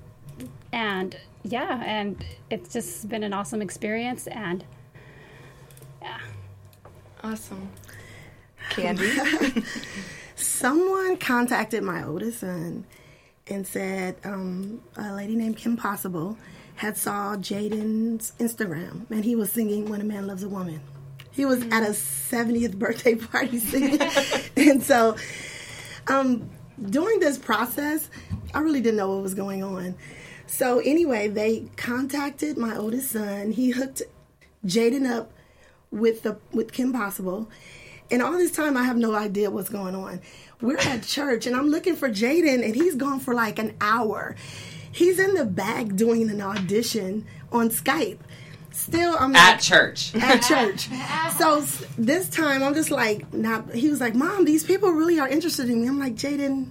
[0.72, 4.28] and yeah, and it's just been an awesome experience.
[4.28, 4.64] And
[6.02, 6.20] yeah,
[7.24, 7.70] Awesome.
[8.70, 9.12] Candy?
[10.36, 12.86] Someone contacted my oldest son
[13.48, 16.38] and said um, a lady named Kim Possible
[16.76, 20.82] had saw Jaden's Instagram and he was singing "When a Man Loves a Woman."
[21.38, 24.02] He was at a 70th birthday party singing,
[24.58, 25.16] and so
[26.08, 26.50] um,
[26.90, 28.10] during this process,
[28.54, 29.96] I really didn't know what was going on.
[30.48, 33.52] So anyway, they contacted my oldest son.
[33.52, 34.02] He hooked
[34.66, 35.32] Jaden up
[35.92, 37.50] with the with Kim Possible.
[38.10, 40.22] And all this time I have no idea what's going on.
[40.62, 44.36] We're at church and I'm looking for Jaden and he's gone for like an hour.
[44.92, 48.20] He's in the back doing an audition on Skype.
[48.78, 50.16] Still I'm At like, church.
[50.22, 50.88] at church.
[51.38, 51.62] So
[51.98, 55.68] this time I'm just like not he was like, "Mom, these people really are interested
[55.70, 56.68] in me." I'm like, "Jaden,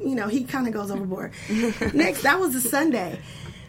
[0.00, 1.32] you know, he kind of goes overboard."
[1.94, 3.20] next, that was a Sunday.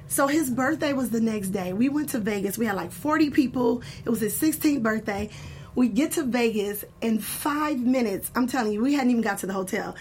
[0.08, 1.72] So his birthday was the next day.
[1.72, 2.58] We went to Vegas.
[2.58, 3.82] We had like 40 people.
[4.04, 5.30] It was his 16th birthday.
[5.76, 8.30] We get to Vegas in five minutes.
[8.36, 9.96] I'm telling you, we hadn't even got to the hotel.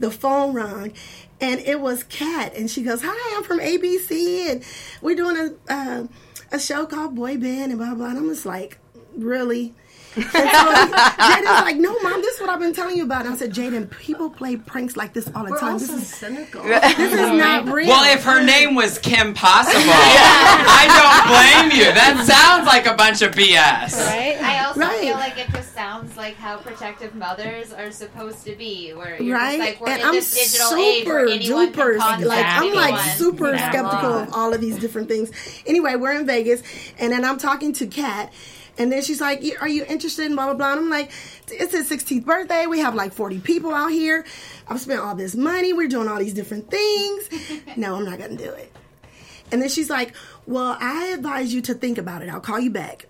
[0.00, 0.92] The phone rung,
[1.40, 4.64] and it was Kat, and she goes, "Hi, I'm from ABC, and
[5.02, 5.36] we're doing
[5.68, 6.06] a uh,
[6.52, 8.08] a show called Boy Band and blah blah.
[8.10, 8.78] And I'm just like,
[9.16, 9.74] really.
[10.14, 13.24] And so Jaden's like, no, mom, this is what I've been telling you about.
[13.24, 15.78] And I said, Jaden, people play pranks like this all the We're time.
[15.78, 16.62] This is cynical.
[16.64, 17.88] this is not real.
[17.88, 21.86] Well, if her name was Kim Possible, I don't blame you.
[21.94, 24.04] That sounds like a bunch of BS.
[24.06, 24.36] Right?
[24.42, 25.00] I also Right.
[25.00, 29.36] feel like it just sounds like how protective mothers are supposed to be, where you're
[29.36, 29.58] right?
[29.58, 32.46] just like we're and in I'm this digital super age where anyone duper can like
[32.46, 33.70] I'm like super Yeah.
[33.70, 35.30] skeptical of all of these different things.
[35.66, 36.62] Anyway, we're in Vegas,
[36.98, 38.32] and then I'm talking to Kat,
[38.78, 41.10] and then she's like, "Are you interested in blah blah blah?" And I'm like,
[41.48, 42.66] "It's his 16th birthday.
[42.66, 44.24] We have like 40 people out here.
[44.68, 45.72] I've spent all this money.
[45.72, 47.28] We're doing all these different things.
[47.76, 48.72] no, I'm not gonna do it."
[49.50, 50.14] And then she's like,
[50.46, 52.28] "Well, I advise you to think about it.
[52.28, 53.06] I'll call you back."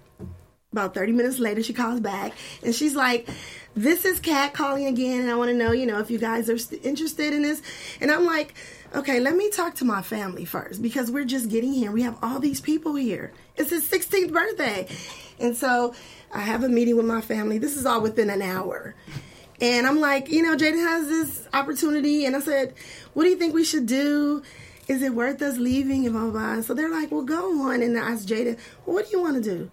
[0.72, 2.32] About 30 minutes later, she calls back
[2.62, 3.28] and she's like,
[3.74, 6.48] This is Kat calling again, and I want to know, you know, if you guys
[6.48, 7.60] are st- interested in this.
[8.00, 8.54] And I'm like,
[8.94, 11.90] Okay, let me talk to my family first because we're just getting here.
[11.90, 13.32] We have all these people here.
[13.56, 14.86] It's his 16th birthday.
[15.38, 15.94] And so
[16.32, 17.58] I have a meeting with my family.
[17.58, 18.94] This is all within an hour.
[19.60, 22.24] And I'm like, you know, Jaden has this opportunity.
[22.24, 22.74] And I said,
[23.14, 24.42] What do you think we should do?
[24.88, 26.04] Is it worth us leaving?
[26.04, 26.62] And blah, blah, blah.
[26.62, 27.82] So they're like, Well, go on.
[27.82, 29.70] And I asked Jaden, well, What do you want to do?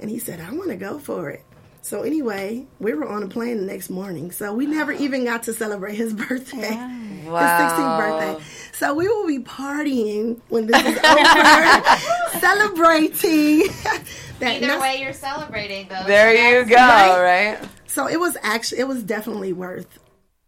[0.00, 1.44] And he said, I want to go for it.
[1.82, 4.30] So anyway, we were on a plane the next morning.
[4.30, 6.74] So we never even got to celebrate his birthday.
[6.74, 8.44] His 16th birthday.
[8.72, 13.68] So we will be partying when this is over, celebrating.
[14.40, 16.04] that Either not- way, you're celebrating though.
[16.06, 17.68] There so you that's- go, right?
[17.86, 19.98] So it was actually, it was definitely worth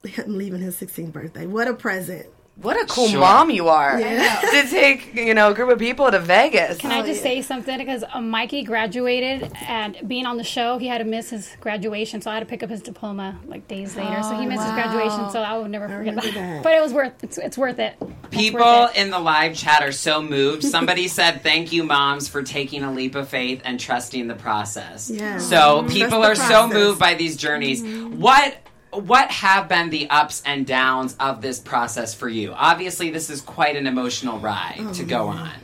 [0.05, 1.47] him leaving his 16th birthday.
[1.47, 2.27] What a present.
[2.63, 3.21] What a cool Sure.
[3.21, 4.01] mom you are.
[4.01, 4.41] Yeah.
[4.57, 6.79] To take, you know, a group of people to Vegas.
[6.79, 7.77] Can I just say something?
[7.77, 12.23] Because uh, Mikey graduated, and being on the show, he had to miss his graduation,
[12.23, 14.23] so I had to pick up his diploma like days later.
[14.23, 16.33] so he missed his graduation, so I will never forget that.
[16.35, 16.63] that.
[16.63, 17.97] But it was worth it's, it's worth it.
[18.01, 19.03] It's People worth it.
[19.03, 20.65] in the live chat are so moved.
[20.65, 25.11] Somebody said, "Thank you, moms, for taking a leap of faith and trusting the process."
[25.11, 25.37] Yeah.
[25.39, 27.83] So Trust people the are so moved by these journeys.
[27.83, 28.57] What
[29.01, 32.53] what have been the ups and downs of this process for you?
[32.53, 35.51] Obviously, this is quite an emotional ride to go on.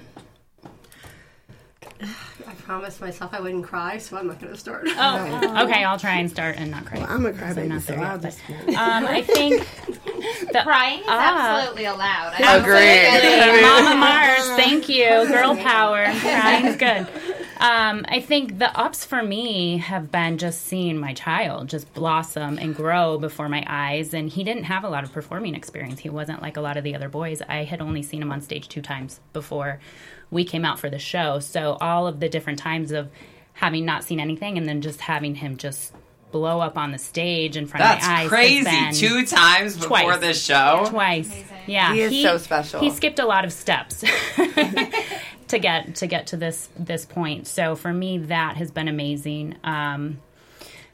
[2.03, 4.85] I promised myself I wouldn't cry, so I'm not going to start.
[4.89, 5.85] Oh, okay.
[5.85, 7.01] I'll try and start and not cry.
[7.01, 8.41] I'm a I'm crybaby, not so there I'll yet, just.
[8.69, 9.67] Um, I think
[10.53, 11.59] the, Crying is Ah.
[11.59, 12.35] absolutely allowed.
[12.39, 13.07] I Agreed.
[13.09, 15.09] absolutely- Mama Mars, thank you.
[15.29, 16.05] Girl power.
[16.21, 17.07] Crying's good.
[17.63, 22.59] Um, I think the ups for me have been just seeing my child just blossom
[22.59, 24.13] and grow before my eyes.
[24.15, 26.01] And he didn't have a lot of performing experience.
[26.01, 27.41] He wasn't like a lot of the other boys.
[27.49, 29.79] I had only seen him on stage two times before
[30.33, 31.39] we came out for the show.
[31.39, 33.09] So all of the different times of
[33.53, 35.95] having not seen anything and then just having him just
[36.33, 38.23] blow up on the stage in front That's of my eyes.
[38.23, 39.07] has crazy.
[39.07, 40.21] Two times before Twice.
[40.21, 40.85] the show.
[40.89, 41.45] twice.
[41.67, 42.81] Yeah, He is so special.
[42.81, 44.03] He skipped a lot of steps
[45.53, 47.47] to get to get to this this point.
[47.47, 49.57] So for me, that has been amazing.
[49.65, 50.19] Um,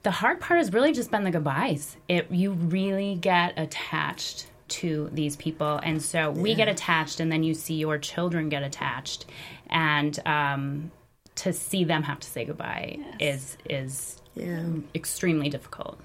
[0.02, 1.96] the hard part has really just been the goodbyes.
[2.08, 7.42] It you really get attached to these people, and so we get attached, and then
[7.42, 9.24] you see your children get attached,
[9.70, 10.90] and um,
[11.36, 14.62] to see them have to say goodbye is is Yeah.
[14.94, 15.98] extremely difficult.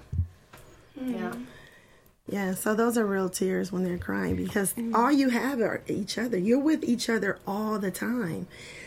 [1.00, 1.32] Yeah.
[2.26, 6.16] Yeah, so those are real tears when they're crying because all you have are each
[6.16, 6.38] other.
[6.38, 8.46] You're with each other all the time.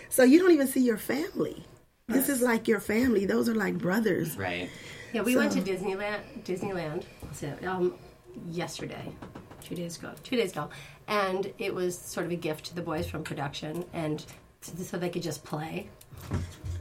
[0.10, 1.64] So you don't even see your family.
[2.08, 3.26] This is like your family.
[3.26, 4.38] Those are like brothers.
[4.38, 4.70] Right.
[5.14, 6.20] Yeah, we went to Disneyland.
[6.46, 7.04] Disneyland.
[7.34, 7.94] So, um,
[8.50, 9.12] yesterday,
[9.62, 10.70] two days ago, two days ago,
[11.08, 14.26] and it was sort of a gift to the boys from production, and
[14.62, 15.90] so they could just play.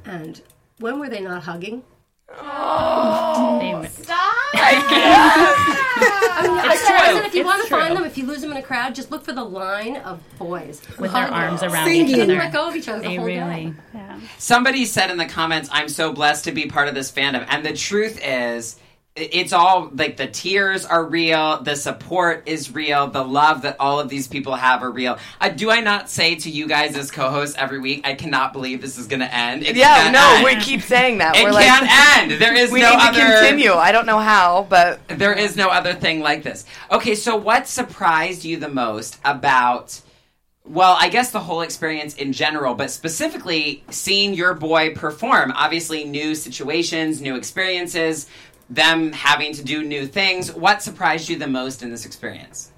[0.04, 0.40] And
[0.78, 1.82] when were they not hugging?
[2.28, 4.35] They were- Stop!
[4.58, 7.16] I mean, I true.
[7.20, 8.94] said, if you It's want to find them, if you lose them in a crowd,
[8.94, 12.08] just look for the line of boys with their arms around Singing.
[12.08, 12.36] each They other.
[12.36, 13.66] let go of each other the They whole really.
[13.66, 13.72] day.
[13.94, 14.20] Yeah.
[14.38, 17.46] Somebody said in the comments, I'm so blessed to be part of this fandom.
[17.48, 18.85] And the truth is, i-
[19.16, 23.98] it's all like the tears are real, the support is real, the love that all
[23.98, 25.18] of these people have are real.
[25.40, 28.52] Uh, do I not say to you guys as co hosts every week, I cannot
[28.52, 29.62] believe this is going to end?
[29.62, 30.44] It Yeah, no, end.
[30.44, 31.34] we keep saying that.
[31.34, 32.32] It We're can't like, end.
[32.32, 33.72] There is we no need to continue.
[33.72, 36.66] I don't know how, but There is no other thing like this.
[36.90, 39.98] Okay, so what surprised you the most about?
[40.66, 45.52] Well, I guess the whole experience in general, but specifically seeing your boy perform.
[45.52, 48.26] Obviously, new situations, new experiences,
[48.68, 50.52] them having to do new things.
[50.52, 52.72] What surprised you the most in this experience?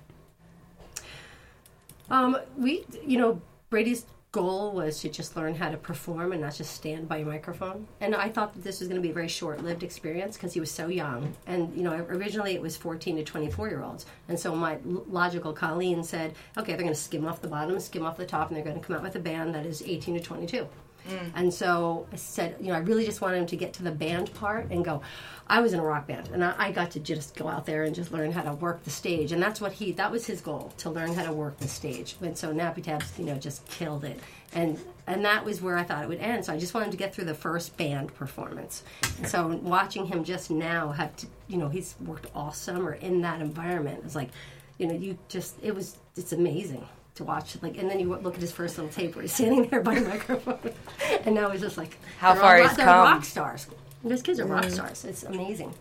[2.11, 6.55] Um, we, you know, Brady's goal was to just learn how to perform and not
[6.55, 7.87] just stand by a microphone.
[8.01, 10.61] And I thought that this was going to be a very short-lived experience because he
[10.61, 11.35] was so young.
[11.47, 14.05] And you know, originally it was 14 to 24 year olds.
[14.29, 18.05] And so my logical Colleen said, okay, they're going to skim off the bottom, skim
[18.05, 20.15] off the top, and they're going to come out with a band that is 18
[20.15, 20.69] to 22.
[21.09, 21.33] Mm.
[21.35, 23.91] And so I said, you know, I really just wanted him to get to the
[23.91, 25.03] band part and go.
[25.47, 27.85] I was in a rock band, and I, I got to just go out there
[27.85, 30.43] and just learn how to work the stage, and that's what he that was his
[30.43, 32.17] goal to learn how to work the stage.
[32.21, 34.21] And so Nappy Tabs, you know, just killed it,
[34.53, 36.45] and and that was where I thought it would end.
[36.45, 38.83] So I just wanted to get through the first band performance.
[39.17, 43.23] And so watching him just now have to, you know, he's worked all summer in
[43.23, 44.03] that environment.
[44.05, 44.29] It's like,
[44.77, 46.87] you know, you just it was it's amazing
[47.19, 47.57] to watch.
[47.63, 49.97] Like, and then you look at his first little tape where he's standing there by
[50.01, 50.59] the microphone,
[51.25, 53.05] and now he's just like How far all, he's they're come.
[53.15, 53.67] rock stars.
[54.03, 54.71] Those kids are rock Mm.
[54.73, 55.05] stars.
[55.05, 55.75] It's amazing.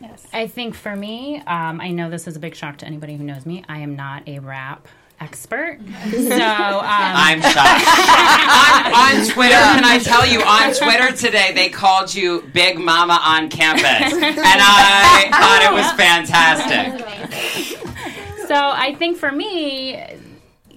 [0.00, 0.26] Yes.
[0.32, 3.24] I think for me, um, I know this is a big shock to anybody who
[3.24, 3.64] knows me.
[3.68, 4.86] I am not a rap
[5.20, 5.78] expert.
[6.10, 7.56] So um, I'm shocked.
[8.96, 13.18] on, on Twitter, can I tell you, on Twitter today, they called you Big Mama
[13.22, 13.84] on campus.
[14.12, 17.08] And I thought it was fantastic.
[18.48, 20.02] So I think for me,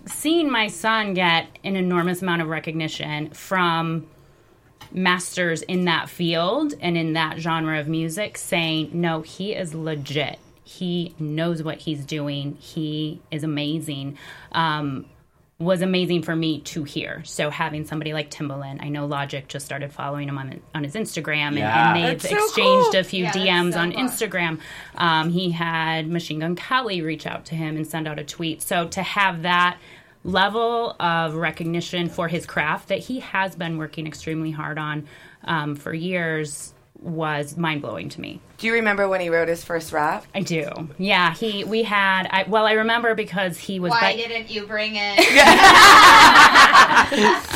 [0.08, 4.08] seeing my son get an enormous amount of recognition from
[4.92, 10.40] masters in that field and in that genre of music saying, no, he is legit.
[10.64, 12.56] He knows what he's doing.
[12.60, 14.18] He is amazing.
[14.52, 15.06] Um,
[15.58, 17.24] was amazing for me to hear.
[17.24, 20.96] So having somebody like Timbaland, I know Logic just started following him on on his
[20.96, 21.96] Instagram, and, Yeah.
[21.96, 23.00] and they've so exchanged cool.
[23.00, 24.02] a few Yeah, DMs so on cool.
[24.04, 24.60] Instagram.
[24.96, 28.62] Um, he had Machine Gun Kelly reach out to him and send out a tweet.
[28.64, 29.78] So to have that
[30.26, 35.08] level of recognition for his craft that he has been working extremely hard on
[35.44, 38.42] um, for years was mind blowing to me.
[38.58, 40.26] Do you remember when he wrote his first rap?
[40.34, 40.70] I do.
[40.98, 44.66] Yeah, he we had I, well I remember because he was Why bi- didn't you
[44.66, 45.18] bring it?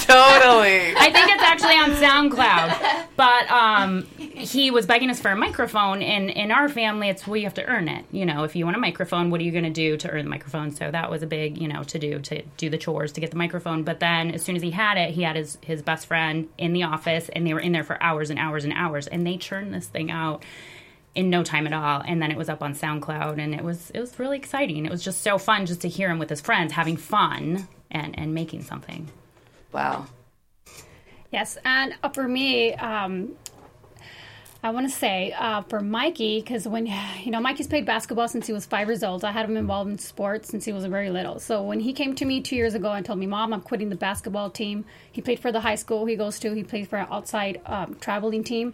[0.03, 0.95] totally.
[0.95, 3.07] I think it's actually on SoundCloud.
[3.15, 7.38] But um, he was begging us for a microphone, and in our family, it's well,
[7.38, 8.05] you have to earn it.
[8.12, 10.25] You know, if you want a microphone, what are you going to do to earn
[10.25, 10.71] the microphone?
[10.71, 13.31] So that was a big, you know, to do to do the chores to get
[13.31, 13.83] the microphone.
[13.83, 16.73] But then, as soon as he had it, he had his his best friend in
[16.73, 19.38] the office, and they were in there for hours and hours and hours, and they
[19.38, 20.43] churned this thing out
[21.19, 23.91] in no time at all and then it was up on SoundCloud and it was
[23.91, 26.41] it was really exciting it was just so fun just to hear him with his
[26.41, 29.10] friends having fun and and making something
[29.71, 30.08] Wow.
[31.32, 33.36] Yes, and uh, for me, um,
[34.63, 38.47] I want to say uh, for Mikey, because when you know Mikey's played basketball since
[38.47, 39.23] he was five years old.
[39.23, 41.39] I had him involved in sports since he was very little.
[41.39, 43.89] So when he came to me two years ago and told me, "Mom, I'm quitting
[43.89, 46.53] the basketball team," he played for the high school he goes to.
[46.53, 48.73] He played for an outside um, traveling team.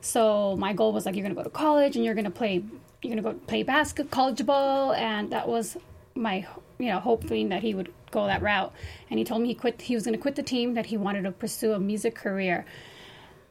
[0.00, 2.30] So my goal was like, "You're going to go to college and you're going to
[2.30, 2.62] play.
[3.02, 5.76] You're going to go play basketball, college ball," and that was
[6.14, 6.46] my
[6.78, 8.72] you know hoping that he would go that route.
[9.10, 9.82] And he told me he quit.
[9.82, 10.74] He was going to quit the team.
[10.74, 12.64] That he wanted to pursue a music career.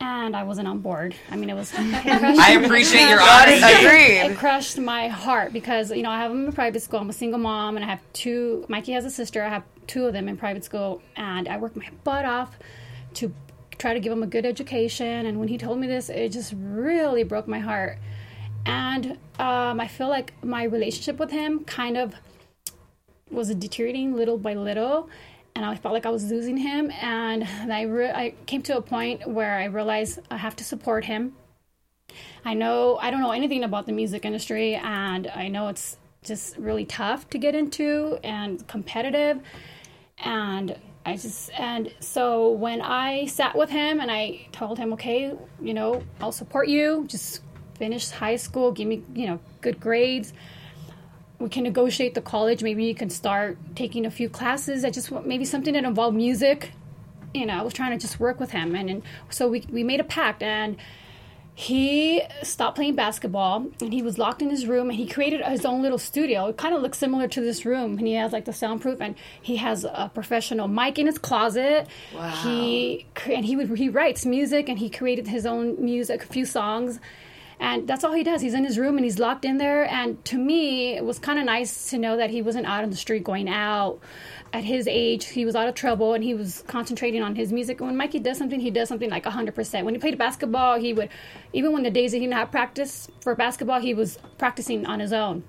[0.01, 1.13] And I wasn't on board.
[1.29, 1.73] I mean, it was.
[1.77, 3.85] I appreciate your Honest, honesty.
[3.85, 4.31] agreed.
[4.31, 6.99] It crushed my heart because you know I have them in private school.
[7.01, 8.65] I'm a single mom, and I have two.
[8.69, 9.43] Mikey has a sister.
[9.43, 12.57] I have two of them in private school, and I work my butt off
[13.15, 13.33] to
[13.79, 15.25] try to give him a good education.
[15.25, 17.97] And when he told me this, it just really broke my heart.
[18.65, 22.13] And um, I feel like my relationship with him kind of
[23.31, 25.09] was deteriorating little by little
[25.55, 28.81] and I felt like I was losing him and I, re- I came to a
[28.81, 31.33] point where I realized I have to support him.
[32.45, 36.57] I know I don't know anything about the music industry and I know it's just
[36.57, 39.39] really tough to get into and competitive
[40.17, 45.33] and I just and so when I sat with him and I told him okay,
[45.61, 47.41] you know, I'll support you, just
[47.75, 50.33] finish high school, give me, you know, good grades
[51.39, 52.61] we can negotiate the college.
[52.61, 54.83] Maybe you can start taking a few classes.
[54.83, 56.73] I just want maybe something that involved music.
[57.33, 59.83] You know, I was trying to just work with him, and, and so we we
[59.83, 60.77] made a pact, and
[61.59, 65.65] he stopped playing basketball, and he was locked in his room, and he created his
[65.65, 66.47] own little studio.
[66.47, 69.13] It kind of looks similar to this room, and he has like the soundproof, and
[69.41, 71.85] he has a professional mic in his closet.
[72.15, 72.29] Wow.
[72.43, 76.45] He and he would he writes music, and he created his own music, a few
[76.45, 77.01] songs
[77.59, 78.41] and that's all he does.
[78.41, 79.83] He's in his room and he's locked in there.
[79.83, 82.89] And to me it was kind of nice to know that he wasn't out on
[82.89, 83.99] the street going out.
[84.53, 87.81] At his age he was out of trouble and he was concentrating on his music.
[87.81, 90.93] And when mikey does something he does something like 100% when he played basketball he
[90.93, 91.09] would
[91.51, 94.99] even when the days that he didn't have practice for basketball he was practicing on
[94.99, 95.43] his own.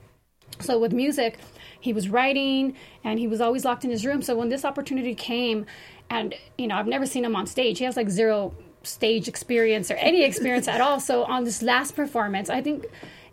[0.59, 1.39] So with music
[1.79, 4.21] he was writing and he was always locked in his room.
[4.21, 5.65] So when this opportunity came
[6.11, 8.53] and you know i've never seen him on stage he has like zero
[8.83, 12.87] stage experience or any experience at all so on this last performance i think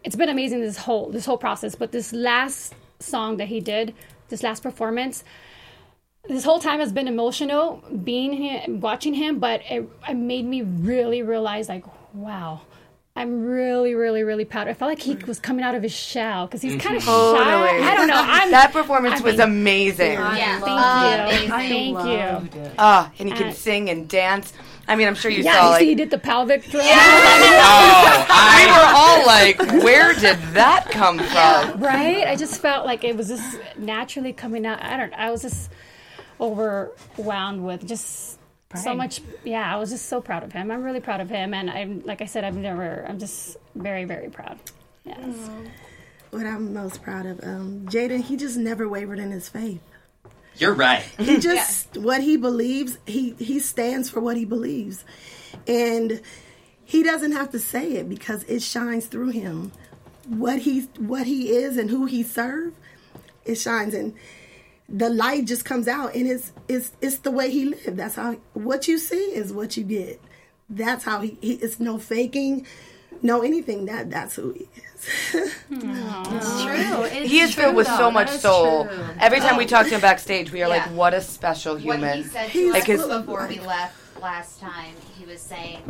[0.03, 3.93] it's been amazing this whole this whole process but this last song that he did
[4.29, 5.23] this last performance
[6.27, 10.61] this whole time has been emotional being him watching him but it, it made me
[10.63, 12.61] really realize like wow
[13.19, 14.67] I'm really, really, really proud.
[14.67, 17.39] I felt like he was coming out of his shell because he's kind of Totally.
[17.81, 17.91] shy.
[17.91, 18.13] I don't know.
[18.15, 20.11] I'm that performance I was mean- amazing.
[20.11, 20.59] Yeah.
[20.59, 21.55] Thank you.
[21.55, 21.95] Amazing.
[21.95, 22.71] Thank you.
[22.77, 24.53] Ah, and he can Uh, sing and dance.
[24.87, 26.87] I mean, I'm sure you Yeah, saw you like see, he did the pelvic thrust.
[26.89, 31.81] Oh, we I were all like, where did that come from?
[31.81, 32.25] right?
[32.27, 34.81] I just felt like it was just naturally coming out.
[34.81, 35.13] I don't.
[35.13, 35.69] I was just
[36.39, 38.39] overwhelmed with just
[38.75, 39.21] so much.
[39.43, 40.71] Yeah, I was just so proud of him.
[40.71, 43.05] I'm really proud of him, and I'm like I said, I've never.
[43.07, 44.57] I'm just very, very proud.
[45.05, 45.49] Yes.
[46.31, 49.81] What I'm most proud of, um, Jaden, he just never wavered in his faith.
[50.57, 51.03] You're right.
[51.19, 55.03] He just what he believes, he he stands for what he believes.
[55.67, 56.21] And
[56.85, 59.71] he doesn't have to say it because it shines through him.
[60.27, 62.73] What he what he is and who he serve,
[63.45, 64.13] it shines and
[64.89, 67.97] the light just comes out and it's it's it's the way he lived.
[67.97, 70.21] That's how what you see is what you get.
[70.69, 72.65] That's how he, he it's no faking,
[73.23, 73.85] no anything.
[73.85, 75.53] That that's who he is.
[75.69, 77.03] It's true.
[77.03, 77.97] It's He is true, filled with though.
[77.97, 78.85] so much soul.
[78.85, 79.05] true.
[79.19, 82.09] Every time we talk to him backstage, we are like, what a special human!" What
[82.15, 82.23] human.
[82.23, 85.81] he said to us like his- before we left last time, he was saying,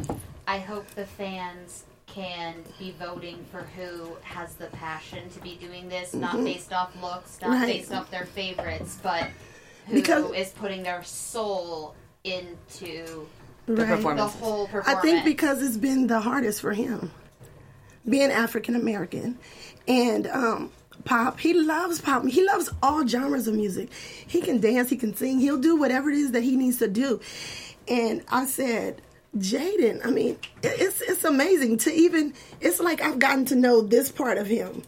[0.48, 5.88] "I hope the fans can be voting for who has the passion to be doing
[5.90, 7.62] this, not based off looks, not Mm-hmm.
[7.62, 7.74] Right.
[7.80, 9.28] based off their favorites, but
[9.88, 13.28] who Because- is putting their soul into
[13.68, 13.90] the Right.
[13.90, 14.88] the performance.
[14.88, 17.12] I think because it's been the hardest for him,
[18.08, 19.38] being African American,
[19.88, 20.72] and um,
[21.06, 21.40] pop.
[21.40, 22.26] He loves pop.
[22.26, 23.92] He loves all genres of music.
[24.26, 24.90] He can dance.
[24.90, 25.40] He can sing.
[25.40, 27.20] He'll do whatever it is that he needs to do.
[27.88, 29.02] And I said,
[29.38, 30.06] Jaden.
[30.06, 32.34] I mean, it's it's amazing to even.
[32.60, 34.82] It's like I've gotten to know this part of him.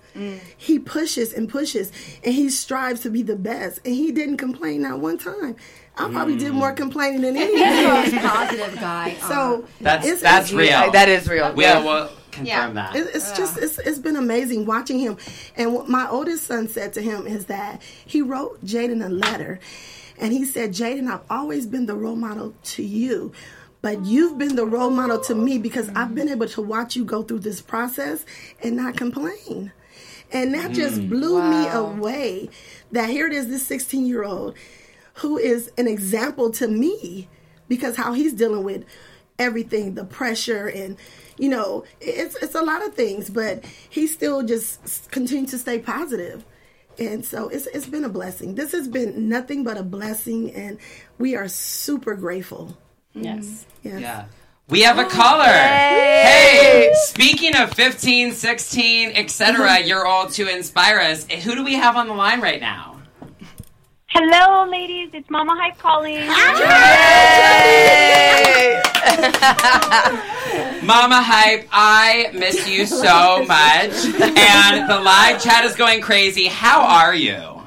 [0.58, 1.92] He pushes and pushes,
[2.24, 3.80] and he strives to be the best.
[3.86, 5.56] And he didn't complain not one time.
[6.00, 6.78] I probably did more mm.
[6.78, 8.16] complaining than He's the anything.
[8.22, 9.16] most positive guy.
[9.22, 9.62] So uh-huh.
[9.82, 10.91] That's it's- that's it's- real.
[10.91, 11.54] That is real.
[11.54, 11.84] We Yeah.
[11.84, 12.70] will confirm Yeah.
[12.72, 12.95] that.
[12.95, 15.18] It- It's just it's, it's been amazing watching him.
[15.56, 19.60] And what my oldest son said to him is that he wrote Jaden a letter,
[20.18, 23.32] and he said, "Jaden, I've always been the role model to you."
[23.82, 27.06] But you've been the role model to me because I've been able to watch you
[27.06, 28.26] go through this process
[28.62, 29.72] and not complain.
[30.34, 31.10] And that just mm.
[31.10, 32.50] blew me away
[32.91, 34.56] that here it is, this 16 year old
[35.20, 37.28] who is an example to me
[37.67, 38.86] because how he's dealing with
[39.38, 40.97] everything, the pressure and
[41.38, 45.82] you know, it's it's a lot of things, but he still just continues to stay.
[46.99, 48.55] And so it's it's been a blessing.
[48.55, 50.78] This has been nothing but a blessing and
[51.17, 52.78] we are super grateful.
[53.15, 53.24] Mm.
[53.24, 53.65] Yes.
[53.84, 54.01] Yes.
[54.01, 54.26] Yeah.
[54.67, 55.45] We have a oh, caller.
[55.45, 59.88] Hey, speaking of 15, 16, etc., mm-hmm.
[59.88, 62.99] you're all to inspire us, who do we have on the line right now?
[64.12, 65.12] Hello, ladies.
[65.14, 66.18] It's Mama Hype calling.
[70.84, 73.93] Mama Hype, I miss you so much.
[74.36, 76.47] And the live chat is going crazy.
[76.47, 77.62] How are you?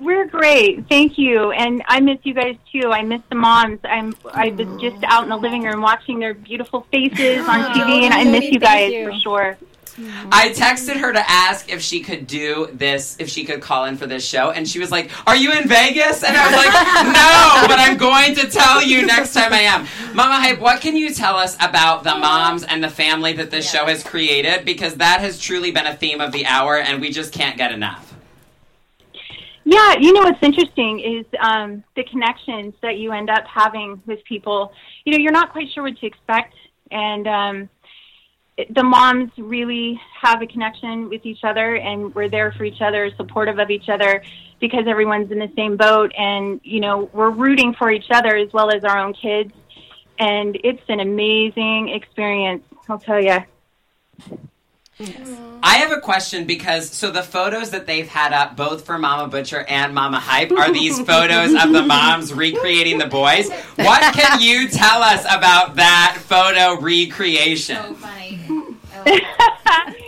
[0.00, 1.52] We're great, thank you.
[1.52, 2.90] And I miss you guys too.
[2.90, 3.78] I miss the moms.
[3.84, 8.02] I'm I was just out in the living room watching their beautiful faces on TV,
[8.02, 9.56] and I miss you guys for sure.
[9.96, 13.96] I texted her to ask if she could do this, if she could call in
[13.96, 16.24] for this show, and she was like, Are you in Vegas?
[16.24, 16.74] And I was like,
[17.06, 19.86] No, but I'm going to tell you next time I am.
[20.14, 23.70] Mama Hype, what can you tell us about the moms and the family that this
[23.70, 24.64] show has created?
[24.64, 27.70] Because that has truly been a theme of the hour, and we just can't get
[27.70, 28.14] enough.
[29.66, 34.22] Yeah, you know what's interesting is um, the connections that you end up having with
[34.24, 34.72] people.
[35.04, 36.54] You know, you're not quite sure what to expect,
[36.90, 37.68] and um, it-
[38.70, 43.10] the moms really have a connection with each other, and we're there for each other,
[43.16, 44.22] supportive of each other,
[44.60, 48.52] because everyone's in the same boat, and you know, we're rooting for each other as
[48.52, 49.52] well as our own kids,
[50.18, 52.64] and it's an amazing experience.
[52.88, 53.38] I'll tell you.
[55.00, 59.28] I have a question because so the photos that they've had up both for Mama
[59.28, 63.50] Butcher and Mama Hype are these photos of the moms recreating the boys.
[63.76, 67.76] What can you tell us about that photo recreation?
[67.76, 68.40] so funny.
[68.92, 70.04] I love it.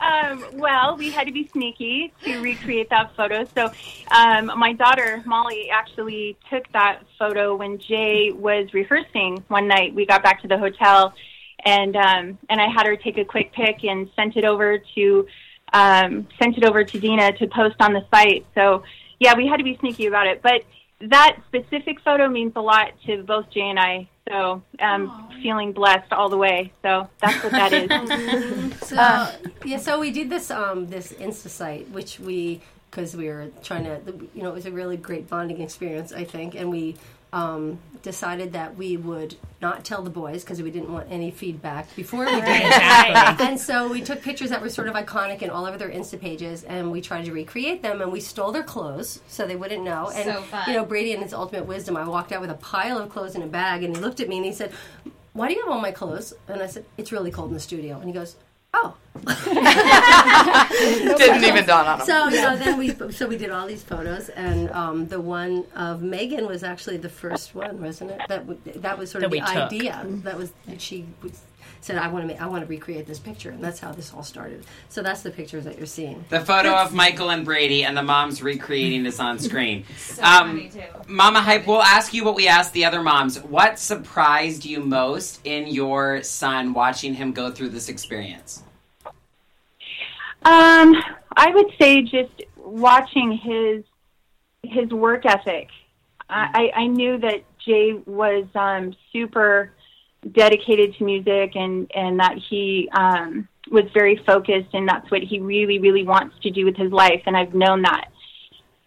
[0.00, 3.44] um, well, we had to be sneaky to recreate that photo.
[3.54, 3.70] So,
[4.10, 9.94] um, my daughter Molly actually took that photo when Jay was rehearsing one night.
[9.94, 11.12] We got back to the hotel,
[11.64, 15.26] and um, and I had her take a quick pic and sent it over to
[15.72, 18.44] um, sent it over to Dina to post on the site.
[18.54, 18.82] So,
[19.18, 20.64] yeah, we had to be sneaky about it, but.
[21.04, 26.12] That specific photo means a lot to both Jay and I, so um, feeling blessed
[26.12, 26.72] all the way.
[26.82, 28.74] So that's what that is.
[28.86, 29.32] So Uh,
[29.64, 33.84] yeah, so we did this um this Insta site, which we because we were trying
[33.84, 34.00] to,
[34.34, 36.96] you know, it was a really great bonding experience, I think, and we
[37.32, 41.94] um, decided that we would not tell the boys because we didn't want any feedback
[41.94, 42.42] before we did.
[42.42, 43.46] Exactly.
[43.46, 46.18] and so we took pictures that were sort of iconic in all over their Insta
[46.18, 48.00] pages, and we tried to recreate them.
[48.00, 50.10] And we stole their clothes so they wouldn't know.
[50.10, 52.98] And So you know, Brady in his ultimate wisdom, I walked out with a pile
[52.98, 54.72] of clothes in a bag, and he looked at me and he said,
[55.32, 57.60] "Why do you have all my clothes?" And I said, "It's really cold in the
[57.60, 58.36] studio." And he goes,
[58.74, 58.94] "Oh."
[61.18, 62.06] Didn't even dawn on him.
[62.06, 65.64] So you know, then we so we did all these photos, and um, the one
[65.76, 68.20] of Megan was actually the first one, wasn't it?
[68.28, 69.56] That w- that was sort of That the took.
[69.72, 70.06] idea.
[70.24, 71.40] That was she was,
[71.82, 74.14] said, "I want to make, I want to recreate this picture," and that's how this
[74.14, 74.64] all started.
[74.88, 76.24] So that's the pictures that you're seeing.
[76.30, 79.84] The photo of Michael and Brady and the moms recreating this on screen.
[79.98, 80.82] So Um, funny too.
[81.08, 83.38] Mama Hype, we'll ask you what we asked the other moms.
[83.42, 88.59] What surprised you most in your son watching him go through this experience?
[90.42, 90.94] Um,
[91.36, 93.84] I would say just watching his
[94.62, 95.68] his work ethic.
[96.28, 99.72] I, I knew that Jay was um, super
[100.32, 105.40] dedicated to music and and that he um, was very focused and that's what he
[105.40, 108.10] really really wants to do with his life and I've known that.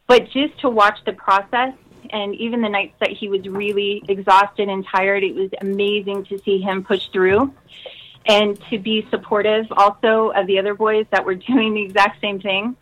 [0.08, 1.74] But just to watch the process
[2.10, 6.38] and even the nights that he was really exhausted and tired, it was amazing to
[6.40, 7.54] see him push through
[8.26, 12.40] and to be supportive also of the other boys that were doing the exact same
[12.40, 12.76] thing.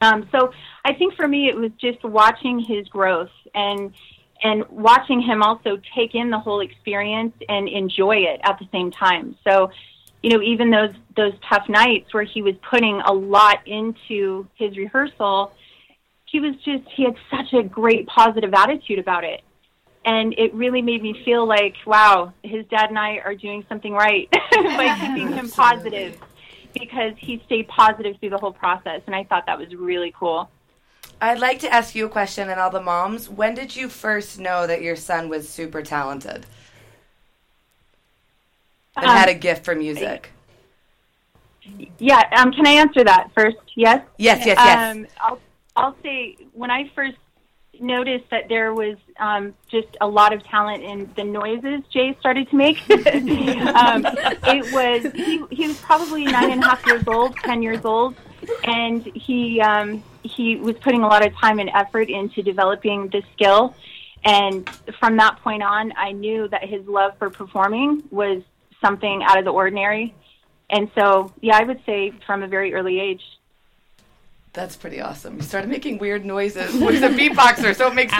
[0.00, 0.52] Um, so
[0.84, 3.92] I think for me it was just watching his growth and
[4.42, 8.90] and watching him also take in the whole experience and enjoy it at the same
[8.90, 9.36] time.
[9.42, 9.70] So,
[10.22, 14.76] you know, even those those tough nights where he was putting a lot into his
[14.76, 15.52] rehearsal,
[16.26, 19.42] he was just he had such a great positive attitude about it.
[20.04, 23.92] And it really made me feel like, wow, his dad and I are doing something
[23.92, 26.20] right by keeping him positive
[26.74, 29.00] because he stayed positive through the whole process.
[29.06, 30.50] And I thought that was really cool.
[31.20, 33.30] I'd like to ask you a question and all the moms.
[33.30, 36.44] When did you first know that your son was super talented
[38.96, 40.30] and Um, had a gift for music?
[41.98, 43.56] Yeah, um, can I answer that first?
[43.74, 44.04] Yes?
[44.18, 44.96] Yes, yes, yes.
[44.96, 45.40] Um, I'll,
[45.76, 47.16] I'll say when I first
[47.80, 52.48] noticed that there was um, just a lot of talent in the noises Jay started
[52.50, 57.36] to make, um, it was, he, he was probably nine and a half years old,
[57.36, 58.14] ten years old,
[58.64, 63.24] and he, um, he was putting a lot of time and effort into developing this
[63.34, 63.74] skill.
[64.24, 64.68] And
[64.98, 68.42] from that point on, I knew that his love for performing was
[68.80, 70.14] something out of the ordinary.
[70.70, 73.22] And so, yeah, I would say from a very early age.
[74.54, 75.36] That's pretty awesome.
[75.36, 76.72] You started making weird noises.
[76.72, 78.12] He's a beatboxer, so it makes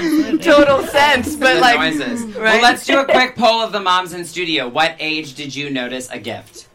[0.45, 1.37] total sense.
[1.37, 2.24] But the like, noises.
[2.24, 2.37] right?
[2.37, 4.68] Well, let's do a quick poll of the moms in studio.
[4.68, 6.68] What age did you notice a gift?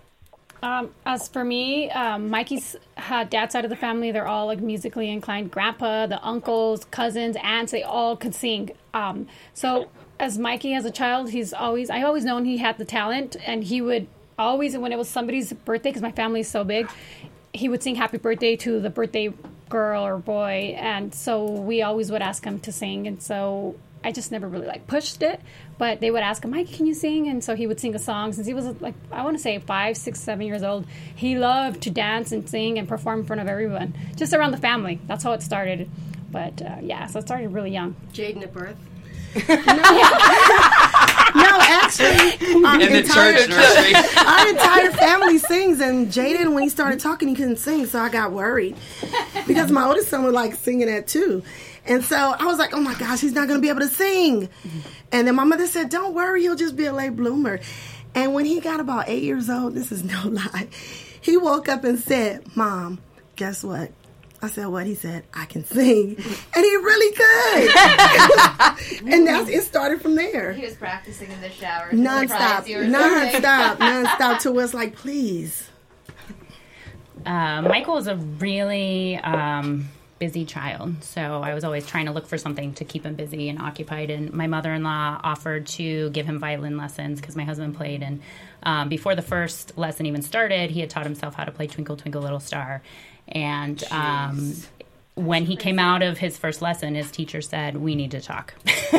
[0.63, 4.61] Um, as for me, um, Mikey's uh, dad's side of the family, they're all like
[4.61, 5.51] musically inclined.
[5.51, 8.71] Grandpa, the uncles, cousins, aunts, they all could sing.
[8.93, 9.89] Um, so
[10.19, 13.63] as Mikey as a child, he's always, I always known he had the talent and
[13.63, 14.07] he would
[14.37, 16.89] always, when it was somebody's birthday, because my family is so big,
[17.53, 19.33] he would sing happy birthday to the birthday
[19.69, 20.75] girl or boy.
[20.77, 23.07] And so we always would ask him to sing.
[23.07, 25.41] And so I just never really like pushed it,
[25.77, 27.27] but they would ask him, Mike, can you sing?
[27.27, 29.59] And so he would sing a song since he was like, I want to say
[29.59, 30.85] five, six, seven years old.
[31.15, 34.57] He loved to dance and sing and perform in front of everyone, just around the
[34.57, 34.99] family.
[35.07, 35.89] That's how it started.
[36.31, 37.95] But uh, yeah, so it started really young.
[38.13, 38.77] Jaden at birth.
[39.35, 39.43] No,
[41.69, 43.93] actually, our In the entire, church nursery.
[43.95, 48.09] our entire family sings, and Jaden, when he started talking, he couldn't sing, so I
[48.09, 48.75] got worried
[49.47, 51.43] because my oldest son was like singing that too,
[51.85, 53.87] and so I was like, "Oh my gosh, he's not going to be able to
[53.87, 54.49] sing."
[55.11, 57.59] And then my mother said, "Don't worry, he'll just be a late bloomer."
[58.15, 60.67] And when he got about eight years old, this is no lie,
[61.21, 62.99] he woke up and said, "Mom,
[63.35, 63.91] guess what?"
[64.41, 66.15] I said, "What?" He said, "I can sing,"
[66.55, 69.11] and he really could.
[69.13, 69.63] and that's it.
[69.63, 71.89] Started from there He was practicing in the shower.
[71.91, 73.41] to surprise nonstop, you or something.
[73.41, 74.39] nonstop, nonstop.
[74.43, 75.67] To us, like, please.
[77.25, 82.27] Uh, Michael was a really um, busy child, so I was always trying to look
[82.27, 84.09] for something to keep him busy and occupied.
[84.09, 88.01] And my mother-in-law offered to give him violin lessons because my husband played.
[88.03, 88.21] And
[88.63, 91.97] um, before the first lesson even started, he had taught himself how to play "Twinkle
[91.97, 92.81] Twinkle Little Star."
[93.29, 94.55] And um,
[95.15, 98.53] when he came out of his first lesson, his teacher said, "We need to talk."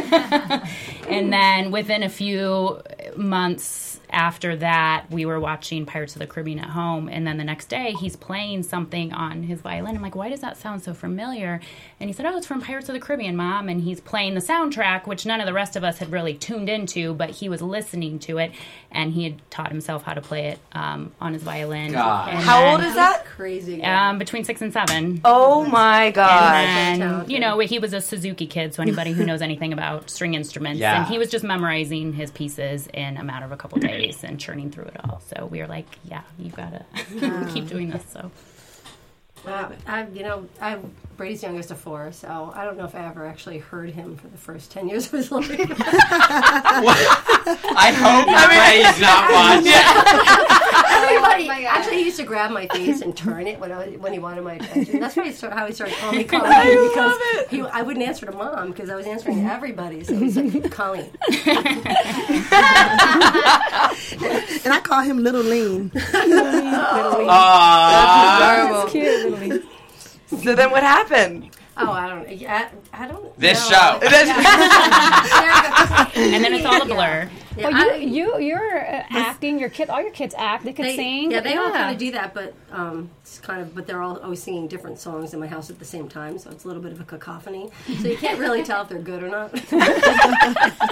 [1.08, 2.80] and then within a few
[3.16, 7.44] months after that, we were watching Pirates of the Caribbean at home, and then the
[7.44, 9.96] next day he's playing something on his violin.
[9.96, 11.60] I'm like, why does that sound so familiar?
[12.00, 13.68] And he said, oh, it's from Pirates of the Caribbean, Mom.
[13.68, 16.68] And he's playing the soundtrack, which none of the rest of us had really tuned
[16.68, 18.52] into, but he was listening to it,
[18.90, 21.92] and he had taught himself how to play it um, on his violin.
[21.92, 22.28] God.
[22.30, 23.24] And How then- old is that?
[23.26, 23.82] Crazy.
[23.82, 25.20] Um, between six and seven.
[25.24, 26.54] Oh my god.
[26.54, 30.10] And then, you know, he was a Suzuki kid, so anybody who knows anything about
[30.10, 30.98] string instruments, Yeah.
[31.02, 34.40] and he was just memorizing his pieces in a matter of a couple days and
[34.40, 35.20] churning through it all.
[35.20, 36.84] So we were like, yeah, you gotta
[37.52, 38.04] keep doing this.
[38.10, 38.30] So
[39.46, 40.78] Uh, I, you know, I
[41.16, 44.28] Brady's youngest of four, so I don't know if I ever actually heard him for
[44.28, 45.50] the first ten years of his life.
[47.76, 49.72] I hope Ray's not watching.
[51.02, 54.18] Everybody, actually, he used to grab my face and turn it when I, when he
[54.18, 55.00] wanted my attention.
[55.00, 57.18] That's why he start, how he started calling me Colleen because
[57.50, 60.04] he, I wouldn't answer to mom because I was answering to everybody.
[60.04, 61.10] So he's like Colleen.
[64.62, 65.90] And I call him Little Lean.
[67.28, 68.66] Aw.
[68.66, 68.90] Adorable.
[68.90, 69.62] Cute, literally.
[70.44, 71.50] So then what happened?
[71.76, 72.24] Oh, I don't.
[72.48, 73.36] I, I don't.
[73.36, 73.76] This know.
[73.76, 73.98] show.
[76.14, 77.28] and then it's all a blur.
[77.60, 79.58] Yeah, Well, I- you, you, you're uh, acting.
[79.58, 80.64] Your kid, all your kids act.
[80.64, 81.30] They can they, sing.
[81.30, 83.74] Yeah, they all kind of do that, but um, it's kind of.
[83.74, 86.50] But they're all always singing different songs in my house at the same time, so
[86.50, 87.70] it's a little bit of a cacophony.
[88.00, 89.52] So you can't really tell if they're good or not.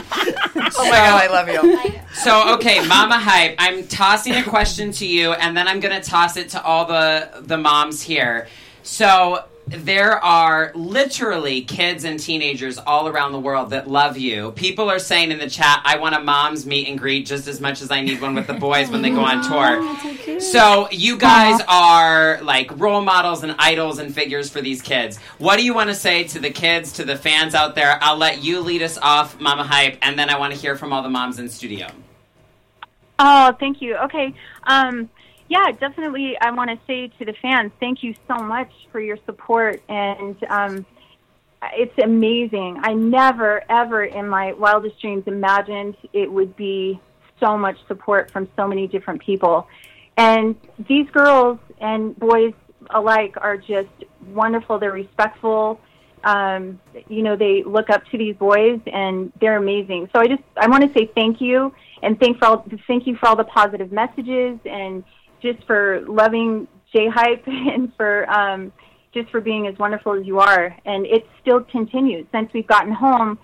[0.80, 2.00] Oh my god, I love you.
[2.14, 6.36] So okay, Mama Hype, I'm tossing a question to you, and then I'm gonna toss
[6.36, 8.48] it to all the the moms here.
[8.82, 14.52] So there are literally kids and teenagers all around the world that love you.
[14.52, 17.60] People are saying in the chat, I want a mom's meet and greet just as
[17.60, 20.40] much as I need one with the boys when they go on tour.
[20.40, 25.18] So you guys are like role models and idols and figures for these kids.
[25.38, 27.98] What do you want to say to the kids, to the fans out there?
[28.00, 30.92] I'll let you lead us off, Mama Hype, and then I want to hear from
[30.92, 31.88] all the moms in studio.
[33.18, 33.96] Oh, thank you.
[33.96, 34.32] Okay.
[34.64, 35.10] Um,
[35.48, 36.36] yeah, definitely.
[36.40, 40.36] I want to say to the fans, thank you so much for your support, and
[40.44, 40.86] um,
[41.74, 42.80] it's amazing.
[42.82, 47.00] I never, ever in my wildest dreams imagined it would be
[47.40, 49.66] so much support from so many different people.
[50.16, 50.56] And
[50.88, 52.52] these girls and boys
[52.90, 53.88] alike are just
[54.26, 54.78] wonderful.
[54.78, 55.80] They're respectful.
[56.24, 60.10] Um, you know, they look up to these boys, and they're amazing.
[60.12, 61.72] So I just I want to say thank you,
[62.02, 65.04] and thank for all thank you for all the positive messages, and
[65.40, 68.72] just for loving J Hype, and for um,
[69.12, 70.76] just for being as wonderful as you are.
[70.84, 73.38] And it still continues since we've gotten home.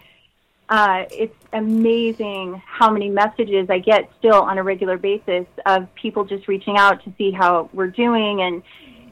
[0.68, 6.24] Uh, it's amazing how many messages I get still on a regular basis of people
[6.24, 8.62] just reaching out to see how we're doing and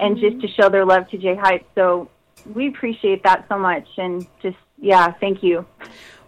[0.00, 1.66] and just to show their love to J Hype.
[1.74, 2.08] So
[2.46, 5.64] we appreciate that so much, and just yeah, thank you.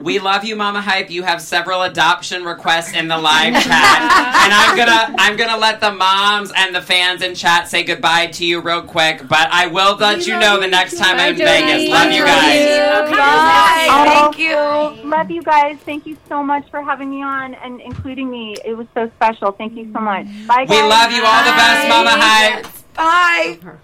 [0.00, 1.10] We love you, Mama Hype.
[1.10, 3.64] You have several adoption requests in the live chat,
[4.44, 8.26] and I'm gonna I'm gonna let the moms and the fans in chat say goodbye
[8.28, 9.26] to you real quick.
[9.28, 11.90] But I will let you know the next time I'm in Vegas.
[11.90, 13.10] Love you guys.
[13.10, 14.04] Bye.
[14.06, 15.08] Thank you.
[15.08, 15.78] Love you guys.
[15.84, 18.56] Thank you so much for having me on and including me.
[18.64, 19.52] It was so special.
[19.52, 20.26] Thank you so much.
[20.46, 20.70] Bye, guys.
[20.70, 21.24] We love you.
[21.24, 22.66] All the best, Mama Hype.
[22.94, 23.78] Bye.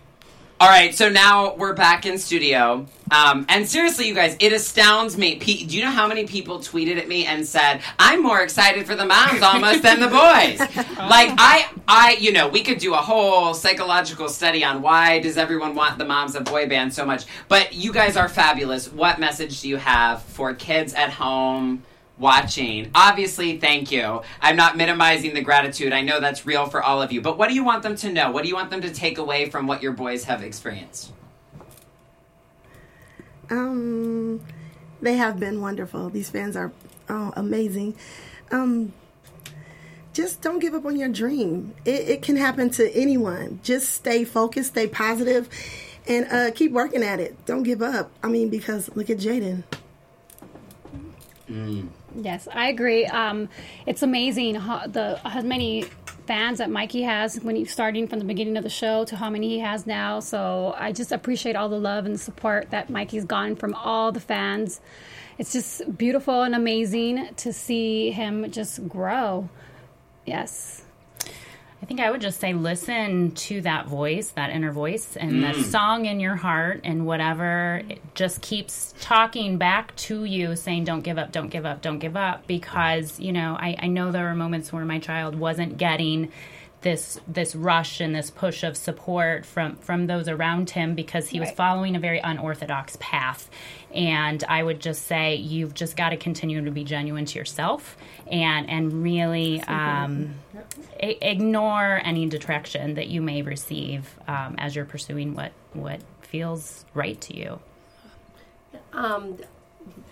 [0.60, 2.86] All right, so now we're back in studio.
[3.10, 5.36] Um, and seriously, you guys, it astounds me.
[5.36, 8.86] Pe- do you know how many people tweeted at me and said, "I'm more excited
[8.86, 10.58] for the moms almost than the boys"?
[10.98, 15.38] like I, I, you know, we could do a whole psychological study on why does
[15.38, 17.24] everyone want the moms of boy bands so much.
[17.48, 18.92] But you guys are fabulous.
[18.92, 21.84] What message do you have for kids at home?
[22.20, 22.90] Watching.
[22.94, 24.20] Obviously, thank you.
[24.42, 25.94] I'm not minimizing the gratitude.
[25.94, 27.22] I know that's real for all of you.
[27.22, 28.30] But what do you want them to know?
[28.30, 31.12] What do you want them to take away from what your boys have experienced?
[33.48, 34.44] Um,
[35.00, 36.10] they have been wonderful.
[36.10, 36.72] These fans are
[37.08, 37.96] oh, amazing.
[38.50, 38.92] Um,
[40.12, 41.74] just don't give up on your dream.
[41.86, 43.60] It, it can happen to anyone.
[43.62, 45.48] Just stay focused, stay positive,
[46.06, 47.46] and uh, keep working at it.
[47.46, 48.10] Don't give up.
[48.22, 49.64] I mean, because look at Jaden.
[52.14, 53.06] Yes, I agree.
[53.06, 53.48] Um,
[53.86, 55.84] it's amazing how the how many
[56.26, 59.30] fans that Mikey has when he's starting from the beginning of the show to how
[59.30, 60.20] many he has now.
[60.20, 64.20] So I just appreciate all the love and support that Mikey's gotten from all the
[64.20, 64.80] fans.
[65.38, 69.48] It's just beautiful and amazing to see him just grow.
[70.26, 70.84] Yes.
[71.82, 75.48] I think I would just say listen to that voice, that inner voice, and the
[75.48, 75.64] mm.
[75.64, 81.00] song in your heart, and whatever it just keeps talking back to you, saying, Don't
[81.00, 82.46] give up, don't give up, don't give up.
[82.46, 86.30] Because, you know, I, I know there were moments where my child wasn't getting
[86.82, 91.38] this this rush and this push of support from from those around him because he
[91.38, 93.50] was following a very unorthodox path
[93.94, 97.96] and i would just say you've just got to continue to be genuine to yourself
[98.30, 100.34] and and really um,
[101.02, 106.84] i- ignore any detraction that you may receive um, as you're pursuing what what feels
[106.94, 107.58] right to you
[108.92, 109.36] Um,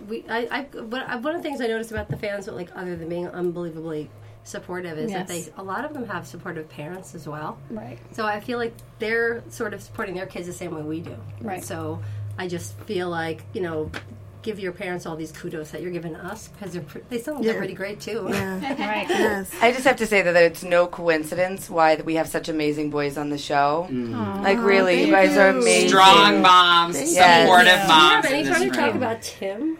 [0.08, 2.96] we, I, I, but one of the things I noticed about the fans, like other
[2.96, 4.08] than being unbelievably
[4.44, 7.58] supportive, is that they a lot of them have supportive parents as well.
[7.70, 7.98] Right.
[8.12, 11.16] So I feel like they're sort of supporting their kids the same way we do.
[11.40, 11.62] Right.
[11.64, 12.00] So
[12.38, 13.90] I just feel like you know,
[14.48, 17.44] give your parents all these kudos that you're giving us because they're pre- they sound
[17.44, 17.58] Yeah.
[17.58, 18.26] pretty great too.
[18.30, 18.58] Yeah.
[18.88, 19.06] Right.
[19.08, 19.50] Yes.
[19.60, 22.88] I just have to say that it's no coincidence why that we have such amazing
[22.88, 23.86] boys on the show.
[23.90, 24.42] Mm.
[24.42, 25.88] Like really, you thank guys are amazing.
[25.90, 27.42] Strong moms, Yes.
[27.42, 27.82] supportive Yeah.
[27.82, 28.24] Do you moms.
[28.24, 29.78] have any in time this to talk about Tim?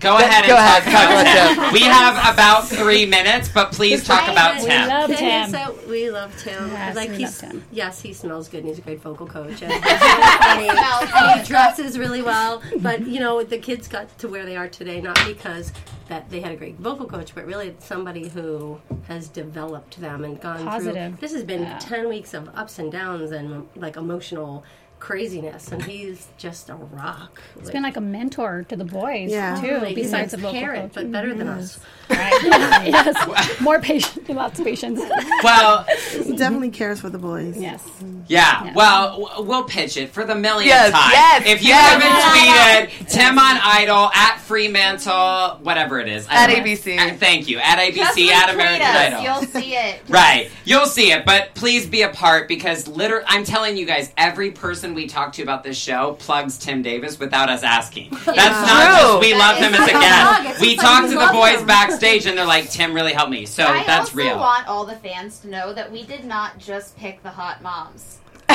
[0.00, 1.72] Go ahead Go and ahead, talk talk about about Tim.
[1.74, 4.88] We have about three minutes, but please talk about We Tim.
[4.88, 5.50] love Tim Tim.
[5.50, 6.68] so- we love Tim.
[6.68, 7.64] Yes, like we he's love Tim.
[7.70, 8.60] yes, he smells good.
[8.60, 9.60] and He's a great vocal coach.
[9.62, 12.62] And, he's really funny, and he dresses really well.
[12.78, 15.72] But you know, the kids got to where they are today not because
[16.08, 20.24] that they had a great vocal coach, but really it's somebody who has developed them
[20.24, 21.12] and gone Positive.
[21.12, 21.20] through.
[21.20, 21.78] This has been Yeah.
[21.78, 24.64] ten weeks of ups and downs and like emotional
[25.00, 27.40] craziness, and he's just a rock.
[27.58, 29.60] It's been like a mentor to the boys Yeah.
[29.60, 29.78] too.
[29.78, 30.94] Like, he's besides the a vocal parent, coach.
[31.02, 31.80] but better than us.
[32.08, 32.38] Right.
[32.86, 33.60] yes.
[33.60, 35.00] More patience, Lots of patience.
[35.42, 37.56] Well, He definitely cares for the boys.
[37.56, 37.82] yes.
[38.28, 38.64] yeah.
[38.64, 38.74] Yeah.
[38.74, 41.10] Well, we'll pitch it for the millionth Yes, time.
[41.12, 42.02] yes, if you yes.
[42.02, 46.56] haven't tweeted Tim on Idol at Fremantle, whatever it is, At know.
[46.56, 46.98] ABC.
[46.98, 48.96] Uh, thank you at ABC Just at retweet American us.
[48.96, 49.22] Idol.
[49.22, 50.02] You'll see it.
[50.08, 50.50] Right.
[50.64, 54.50] You'll see it, but please be a part because literally, I'm telling you guys, every
[54.50, 58.10] person we talk to about this show plugs Tim Davis without us asking.
[58.24, 59.06] That's not True.
[59.08, 60.60] just we That love is him as a guest.
[60.60, 61.66] We just talk to the boys him.
[61.66, 63.46] backstage and they're like, Tim really helped me.
[63.46, 63.80] So that's real.
[63.80, 64.38] I that's also real.
[64.38, 68.18] want all the fans to know that we did not just pick the hot moms.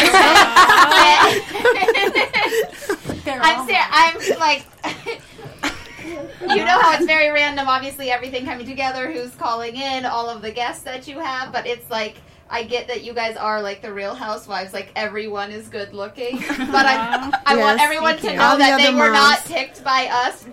[3.27, 3.85] I'm serious.
[3.91, 4.65] I'm like,
[6.41, 7.67] you know how it's very random.
[7.67, 11.65] Obviously, everything coming together, who's calling in, all of the guests that you have, but
[11.67, 12.17] it's like.
[12.49, 16.37] I get that you guys are like the Real Housewives, like everyone is good looking,
[16.47, 19.47] but I, I want everyone to know All the that they other were not moms.
[19.51, 20.45] picked by us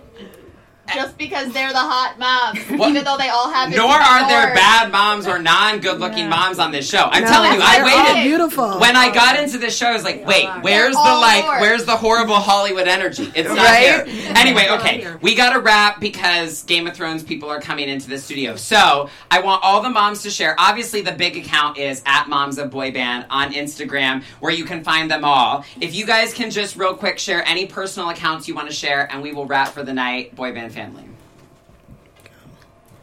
[0.93, 3.69] just because they're the hot moms, What- even though they all have.
[3.71, 6.29] Nor are there bad moms or non good looking Yeah.
[6.29, 7.09] moms on this show.
[7.11, 8.17] I'm No, telling you, I waited.
[8.17, 8.79] all beautiful.
[8.79, 11.61] When I got into the show, I was like, wait, where's the like, yours.
[11.61, 13.31] where's the horrible Hollywood energy?
[13.33, 14.05] It's not Right?
[14.07, 14.33] here.
[14.43, 18.17] Anyway, okay, we got to wrap because Game of Thrones people are coming into the
[18.17, 18.55] studio.
[18.57, 20.55] So I want all the moms to share.
[20.57, 24.83] Obviously, the big account is at Moms of Boy Band on Instagram, where you can
[24.83, 25.63] find them all.
[25.79, 29.07] If you guys can just real quick share any personal accounts you want to share,
[29.11, 30.35] and we will wrap for the night.
[30.35, 31.05] Boy Band family.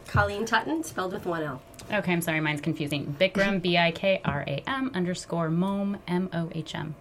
[0.07, 1.61] Colleen Tutton, spelled with one L.
[1.91, 3.15] Okay, I'm sorry, mine's confusing.
[3.19, 6.95] Bikram, B I K R A M underscore Mom, M O H M.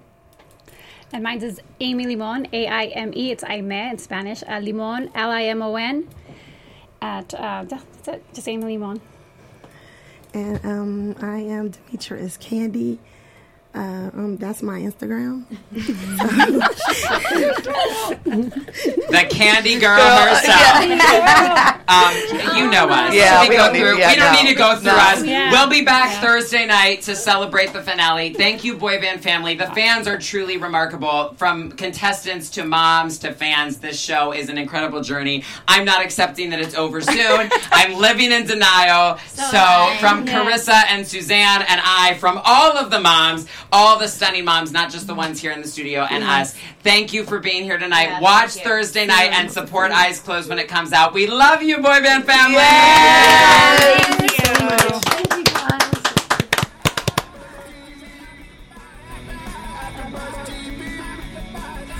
[1.13, 3.33] And mine is Amy Limon, A I M E.
[3.33, 4.45] It's Aime in Spanish.
[4.47, 6.09] Uh, Limon, L I M O N.
[7.03, 8.25] At uh, that's it.
[8.33, 9.01] Just Amy Limon.
[10.33, 13.01] And um, I am Demetrius Candy.
[13.73, 15.45] Uh, um, that's my Instagram.
[19.11, 21.77] The Candy Girl herself.
[21.91, 22.15] Um,
[22.57, 23.13] you know us.
[23.13, 23.99] Yeah, we go don't need- through.
[23.99, 24.41] yeah, we don't no.
[24.43, 24.97] need to go through No.
[24.97, 25.25] us.
[25.25, 25.51] Yeah.
[25.51, 26.21] We'll be back Yeah.
[26.21, 28.33] Thursday night to celebrate the finale.
[28.33, 29.57] Thank you, boy band family.
[29.57, 31.35] The fans are truly remarkable.
[31.37, 35.43] From contestants to moms to fans, this show is an incredible journey.
[35.67, 37.51] I'm not accepting that it's over soon.
[37.73, 39.19] I'm living in denial.
[39.27, 39.97] So, am I.
[39.99, 40.69] from Yes.
[40.69, 44.91] Carissa and Suzanne and I, from all of the moms, all the stunning moms, not
[44.91, 48.05] just the ones here in the studio and us, thank you for being here tonight.
[48.09, 48.71] Yeah, Watch thank you.
[48.71, 51.13] Thursday night and support Eyes Closed when it comes out.
[51.15, 52.57] We love you, boy band family.
[52.57, 54.99] Thank you.
[55.01, 55.91] Thank you guys.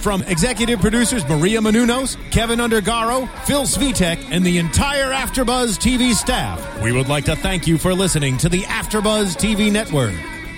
[0.01, 6.83] From executive producers Maria Menounos, Kevin Undergaro, Phil Svitek, and the entire AfterBuzz TV staff,
[6.83, 10.15] we would like to thank you for listening to the AfterBuzz TV network.